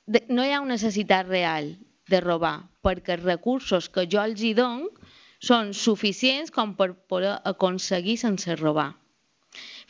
de 0.06 0.24
no 0.28 0.44
hi 0.44 0.52
ha 0.52 0.62
una 0.64 0.74
necessitat 0.74 1.30
real 1.30 1.72
de 2.10 2.20
robar 2.24 2.56
perquè 2.84 3.16
els 3.16 3.28
recursos 3.30 3.88
que 3.88 4.08
jo 4.10 4.20
els 4.24 4.42
hi 4.42 4.52
dono 4.58 4.90
són 5.44 5.72
suficients 5.76 6.52
com 6.52 6.74
per 6.76 6.92
poder 7.08 7.38
aconseguir 7.54 8.18
sense 8.20 8.58
robar 8.60 8.92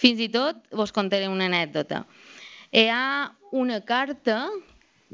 fins 0.01 0.21
i 0.21 0.29
tot, 0.29 0.61
vos 0.73 0.93
contaré 0.93 1.29
una 1.31 1.49
anècdota. 1.51 2.05
Hi 2.75 2.87
ha 2.91 3.33
una 3.55 3.81
carta 3.87 4.39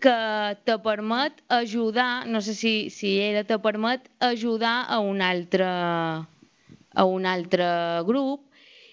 que 0.00 0.16
te 0.64 0.76
permet 0.80 1.42
ajudar, 1.52 2.26
no 2.26 2.40
sé 2.40 2.54
si, 2.56 2.74
si 2.90 3.18
era, 3.20 3.44
te 3.44 3.58
permet 3.58 4.06
ajudar 4.24 4.86
a 4.88 5.00
un 5.04 5.20
altre, 5.20 5.66
a 6.94 7.04
un 7.04 7.26
altre 7.26 7.66
grup 8.06 8.50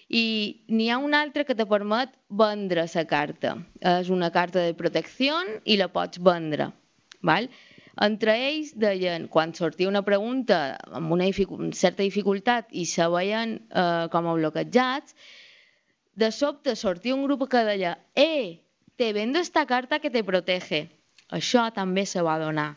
I 0.08 0.64
n'hi 0.72 0.88
ha 0.88 0.96
una 0.96 1.20
altra 1.20 1.44
que 1.44 1.54
te 1.54 1.66
permet 1.68 2.14
vendre 2.28 2.86
la 2.94 3.04
carta. 3.04 3.56
És 3.80 4.08
una 4.08 4.30
carta 4.32 4.62
de 4.64 4.74
protecció 4.74 5.36
i 5.64 5.76
la 5.76 5.88
pots 5.92 6.18
vendre. 6.18 6.70
Val? 7.20 7.50
Entre 8.00 8.32
ells 8.46 8.72
deien, 8.78 9.26
quan 9.28 9.52
sortia 9.54 9.88
una 9.88 10.04
pregunta 10.06 10.78
amb 10.94 11.12
una 11.12 11.26
certa 11.34 12.02
dificultat 12.02 12.68
i 12.70 12.86
se 12.86 13.08
veien 13.10 13.58
eh, 13.68 14.06
com 14.12 14.26
a 14.26 14.34
bloquejats, 14.38 15.14
de 16.14 16.30
sobte 16.32 16.74
sortia 16.76 17.14
un 17.14 17.26
grup 17.26 17.44
que 17.50 17.64
deia 17.66 17.98
«Eh, 18.14 18.62
te 18.96 19.12
vendo 19.12 19.38
esta 19.38 19.66
carta 19.66 19.98
que 19.98 20.10
te 20.10 20.24
protege». 20.24 20.88
Això 21.28 21.68
també 21.74 22.06
se 22.06 22.22
va 22.22 22.38
donar. 22.40 22.76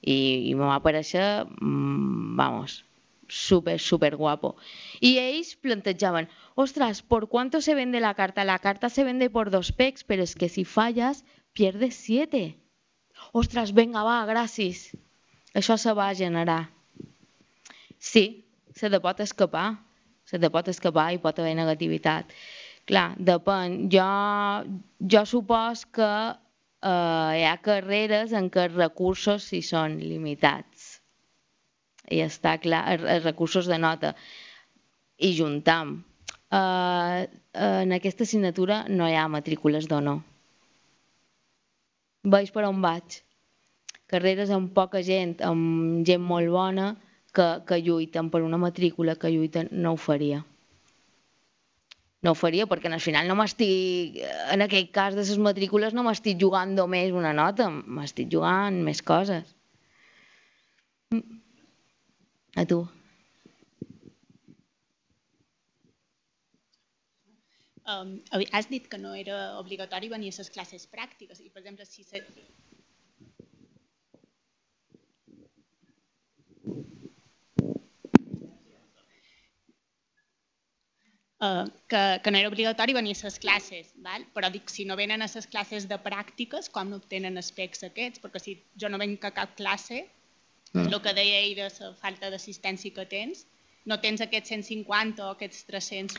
I, 0.00 0.48
i 0.48 0.54
me 0.54 0.64
va 0.64 0.78
aparèixer, 0.78 1.44
mmm, 1.44 2.36
vamos, 2.38 2.85
súper, 3.28 3.80
súper 3.80 4.16
guapo. 4.16 4.56
Y 5.00 5.18
ellos 5.18 5.56
planteaban, 5.56 6.28
ostras, 6.54 7.02
¿por 7.02 7.28
cuánto 7.28 7.60
se 7.60 7.74
vende 7.74 8.00
la 8.00 8.14
carta? 8.14 8.44
La 8.44 8.58
carta 8.58 8.88
se 8.88 9.04
vende 9.04 9.30
por 9.30 9.50
dos 9.50 9.72
pecs, 9.72 10.04
pero 10.04 10.22
es 10.22 10.34
que 10.34 10.48
si 10.48 10.64
fallas, 10.64 11.24
pierdes 11.52 11.94
siete. 11.94 12.58
Ostres, 13.32 13.72
vinga, 13.72 14.02
va, 14.04 14.24
gràcies. 14.28 14.92
Això 15.56 15.76
se 15.80 15.92
va 15.96 16.14
generar. 16.14 16.68
Sí, 17.98 18.44
se 18.74 18.90
te 18.90 19.00
pot 19.00 19.20
escapar. 19.20 19.78
Se 20.26 20.38
te 20.42 20.50
pot 20.50 20.68
escapar 20.68 21.12
i 21.14 21.20
pot 21.22 21.38
haver 21.38 21.54
negativitat. 21.56 22.32
Clar, 22.86 23.14
depèn. 23.18 23.86
Jo, 23.90 24.08
jo 25.00 25.22
supos 25.26 25.86
que 25.86 26.10
eh, 26.90 27.32
hi 27.40 27.44
ha 27.46 27.56
carreres 27.62 28.34
en 28.36 28.50
què 28.50 28.66
els 28.68 28.76
recursos 28.76 29.48
sí 29.50 29.62
són 29.62 29.98
limitats. 30.02 30.95
I 32.12 32.22
està 32.26 32.56
clar, 32.62 32.84
els, 32.94 33.24
recursos 33.24 33.66
de 33.70 33.78
nota. 33.78 34.14
I 35.18 35.32
juntam. 35.38 35.98
Eh, 36.52 37.26
en 37.66 37.92
aquesta 37.96 38.24
assignatura 38.28 38.84
no 38.88 39.08
hi 39.08 39.16
ha 39.18 39.28
matrícules 39.32 39.88
d'honor 39.90 40.22
veig 42.26 42.52
per 42.52 42.66
on 42.66 42.82
vaig. 42.82 43.20
Carreres 44.10 44.50
amb 44.54 44.72
poca 44.74 45.02
gent, 45.06 45.38
amb 45.46 46.04
gent 46.06 46.22
molt 46.22 46.50
bona, 46.54 46.92
que, 47.36 47.46
que 47.68 47.80
lluiten 47.82 48.30
per 48.32 48.42
una 48.42 48.60
matrícula, 48.60 49.16
que 49.20 49.32
lluiten, 49.32 49.70
no 49.72 49.94
ho 49.94 50.00
faria. 50.00 50.42
No 52.24 52.32
ho 52.32 52.38
faria 52.38 52.66
perquè 52.66 52.90
al 52.90 53.02
final 53.02 53.28
no 53.28 53.36
m'estic, 53.38 54.16
en 54.54 54.64
aquell 54.64 54.88
cas 54.94 55.14
de 55.14 55.26
les 55.26 55.42
matrícules 55.42 55.94
no 55.94 56.06
m'estic 56.06 56.40
jugant 56.40 56.72
només 56.78 57.12
una 57.14 57.34
nota, 57.36 57.68
m'estic 57.70 58.32
jugant 58.32 58.80
més 58.86 59.02
coses. 59.02 59.55
A 62.56 62.64
tu. 62.64 62.86
um, 67.86 68.20
has 68.52 68.68
dit 68.68 68.88
que 68.88 68.98
no 68.98 69.14
era 69.14 69.58
obligatori 69.60 70.08
venir 70.08 70.32
a 70.32 70.38
les 70.42 70.50
classes 70.50 70.86
pràctiques 70.90 71.40
i, 71.40 71.50
per 71.50 71.62
exemple, 71.62 71.86
si 71.86 72.04
se... 72.04 72.22
Uh, 81.36 81.68
que, 81.86 82.00
que 82.24 82.30
no 82.32 82.38
era 82.40 82.48
obligatori 82.48 82.94
venir 82.96 83.12
a 83.14 83.26
les 83.28 83.38
classes, 83.38 83.92
val? 84.02 84.24
però 84.34 84.48
dic, 84.50 84.70
si 84.72 84.86
no 84.88 84.96
venen 84.96 85.22
a 85.22 85.28
les 85.30 85.46
classes 85.52 85.86
de 85.86 85.98
pràctiques, 86.02 86.70
com 86.72 86.90
no 86.90 86.98
obtenen 87.02 87.38
specs 87.44 87.84
aquests? 87.86 88.22
Perquè 88.24 88.42
si 88.42 88.56
jo 88.74 88.90
no 88.90 88.98
venc 88.98 89.24
a 89.28 89.34
cap 89.36 89.54
classe, 89.58 90.06
mm. 90.84 90.92
el 90.92 91.02
que 91.02 91.14
deia 91.16 91.42
ell 91.42 91.54
de 91.58 91.68
la 91.68 91.92
falta 92.00 92.30
d'assistència 92.32 92.94
que 92.94 93.06
tens, 93.10 93.46
no 93.86 94.00
tens 94.02 94.22
aquests 94.24 94.50
150 94.52 95.24
o 95.24 95.34
aquests 95.34 95.66
300 95.70 96.16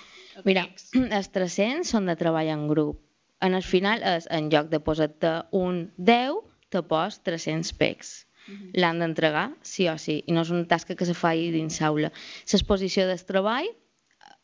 Mira, 0.47 0.67
els 1.19 1.29
300 1.35 1.91
són 1.95 2.07
de 2.09 2.15
treball 2.19 2.49
en 2.53 2.67
grup. 2.71 3.01
En 3.43 3.53
el 3.53 3.65
final 3.65 4.01
és, 4.01 4.25
en 4.33 4.47
lloc 4.49 4.71
de 4.71 4.79
posar-te 4.81 5.33
un 5.53 5.83
10, 5.97 6.39
te 6.73 6.81
pos 6.83 7.19
300 7.27 7.73
pecs. 7.77 8.15
Uh 8.47 8.53
-huh. 8.53 8.71
L'han 8.81 8.99
d'entregar 8.99 9.51
sí 9.61 9.87
o 9.89 9.97
sí, 9.97 10.23
i 10.25 10.31
no 10.31 10.41
és 10.41 10.49
una 10.49 10.65
tasca 10.65 10.95
que 10.95 11.05
se 11.05 11.13
faci 11.13 11.51
dins 11.51 11.81
l'aula. 11.81 12.11
L'exposició 12.51 13.05
del 13.07 13.23
treball 13.25 13.67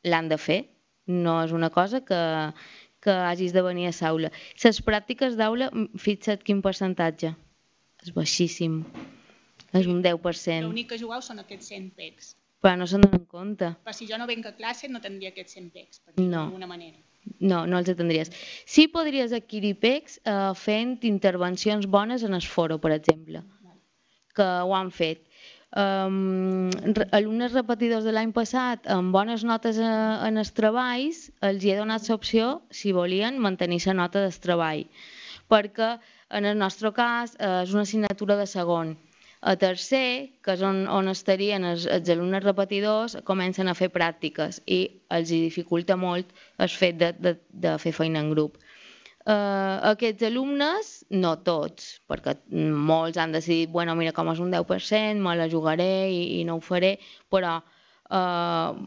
l'han 0.03 0.27
de 0.29 0.37
fer, 0.37 0.61
no 1.07 1.43
és 1.43 1.51
una 1.51 1.69
cosa 1.69 2.01
que, 2.01 2.53
que 3.03 3.11
hagis 3.11 3.53
de 3.53 3.61
venir 3.61 3.87
a 3.87 3.95
l'aula. 4.01 4.31
Les 4.63 4.81
pràctiques 4.81 5.35
d'aula, 5.35 5.71
fixa't 5.97 6.43
quin 6.43 6.61
percentatge. 6.61 7.35
És 8.03 8.13
baixíssim. 8.13 8.83
És 9.73 9.89
un 9.89 10.01
10%. 10.05 10.69
L'únic 10.69 10.93
que 10.93 11.01
jugueu 11.01 11.21
són 11.25 11.41
aquests 11.41 11.73
100 11.73 11.91
pecs 11.97 12.33
però 12.63 12.77
no 12.79 12.87
se'n 12.87 13.03
donen 13.03 13.25
compte. 13.27 13.73
Però 13.83 13.95
si 13.95 14.07
jo 14.07 14.17
no 14.19 14.27
venc 14.29 14.45
a 14.47 14.53
classe 14.55 14.87
no 14.91 15.01
tindria 15.03 15.33
aquests 15.33 15.57
100 15.59 15.73
pecs, 15.75 15.99
per 15.99 16.15
no. 16.21 16.45
d'alguna 16.45 16.69
manera. 16.69 16.95
No, 17.43 17.63
no 17.67 17.79
els 17.79 17.91
tindries. 17.91 18.31
Sí 18.75 18.87
podries 18.91 19.35
adquirir 19.35 19.73
pecs 19.83 20.15
eh, 20.23 20.53
fent 20.59 20.95
intervencions 21.09 21.87
bones 21.91 22.23
en 22.23 22.35
el 22.39 22.47
foro, 22.55 22.79
per 22.79 22.93
exemple, 22.95 23.43
que 24.37 24.47
ho 24.63 24.73
han 24.79 24.91
fet. 24.95 25.27
Um, 25.73 26.69
alumnes 27.17 27.55
repetidors 27.55 28.05
de 28.05 28.11
l'any 28.13 28.29
passat 28.31 28.85
amb 28.93 29.09
bones 29.15 29.41
notes 29.49 29.79
a, 29.81 29.87
eh, 29.89 30.27
en 30.27 30.37
els 30.37 30.51
treballs 30.53 31.23
els 31.47 31.63
hi 31.65 31.71
he 31.73 31.77
donat 31.79 32.05
l'opció 32.11 32.51
si 32.69 32.91
volien 32.93 33.39
mantenir 33.41 33.79
la 33.87 33.95
nota 34.03 34.21
del 34.21 34.37
treball 34.43 34.83
perquè 35.49 35.95
en 36.29 36.45
el 36.45 36.61
nostre 36.61 36.93
cas 36.93 37.33
eh, 37.39 37.63
és 37.63 37.73
una 37.73 37.87
assignatura 37.89 38.37
de 38.37 38.45
segon 38.51 38.93
a 39.43 39.55
tercer, 39.59 40.39
que 40.43 40.53
és 40.55 40.61
on, 40.63 40.85
on 40.87 41.11
estarien 41.11 41.65
els, 41.67 41.83
els 41.91 42.09
alumnes 42.13 42.45
repetidors, 42.45 43.17
comencen 43.27 43.67
a 43.67 43.75
fer 43.75 43.89
pràctiques 43.91 44.61
i 44.71 44.85
els 45.11 45.33
dificulta 45.33 45.97
molt 45.99 46.31
el 46.63 46.71
fet 46.71 47.01
de, 47.01 47.09
de, 47.19 47.35
de 47.65 47.73
fer 47.83 47.91
feina 47.95 48.23
en 48.23 48.31
grup. 48.31 48.55
Uh, 49.23 49.83
aquests 49.91 50.23
alumnes, 50.27 50.93
no 51.11 51.33
tots, 51.43 51.91
perquè 52.11 52.37
molts 52.87 53.19
han 53.19 53.35
decidit, 53.35 53.71
bueno, 53.71 53.95
mira, 53.99 54.15
com 54.15 54.31
és 54.31 54.39
un 54.43 54.51
10%, 54.51 55.19
me 55.23 55.35
la 55.39 55.51
jugaré 55.51 55.91
i, 56.11 56.23
i 56.39 56.41
no 56.47 56.57
ho 56.57 56.63
faré, 56.63 56.95
però 57.31 57.57
uh, 57.59 58.79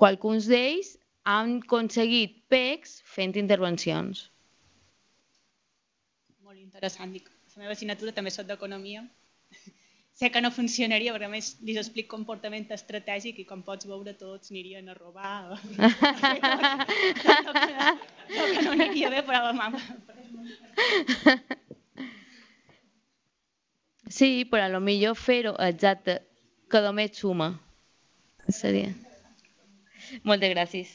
qualcuns 0.00 0.48
d'ells 0.52 0.94
han 1.28 1.58
aconseguit 1.64 2.42
PECs 2.52 2.98
fent 3.16 3.36
intervencions. 3.40 4.26
Molt 6.44 6.60
interessant. 6.60 7.16
La 7.56 7.64
meva 7.64 7.72
assignatura 7.72 8.12
també 8.16 8.32
sóc 8.32 8.48
d'economia 8.48 9.04
sé 10.16 10.30
que 10.32 10.40
no 10.40 10.50
funcionaria, 10.50 11.12
perquè 11.12 11.28
a 11.28 11.32
més 11.32 11.50
li 11.60 11.74
explico 11.76 12.14
comportament 12.14 12.64
estratègic 12.72 13.42
i 13.42 13.44
com 13.48 13.60
pots 13.64 13.88
veure 13.88 14.14
tots 14.16 14.50
anirien 14.52 14.88
a 14.88 14.94
robar. 14.96 15.32
no, 15.52 15.58
que 18.32 18.62
no 18.64 18.72
aniria 18.72 19.12
bé, 19.12 19.20
però 19.28 19.42
la 19.44 19.52
mama... 19.56 19.80
Sí, 24.06 24.46
però 24.46 24.64
a 24.64 24.70
lo 24.70 24.80
millor 24.80 25.16
fer-ho 25.18 25.52
exacte, 25.66 26.20
que 26.70 26.80
només 26.84 27.18
suma. 27.18 27.50
Seria. 28.54 28.94
Moltes 30.22 30.54
gràcies. 30.54 30.94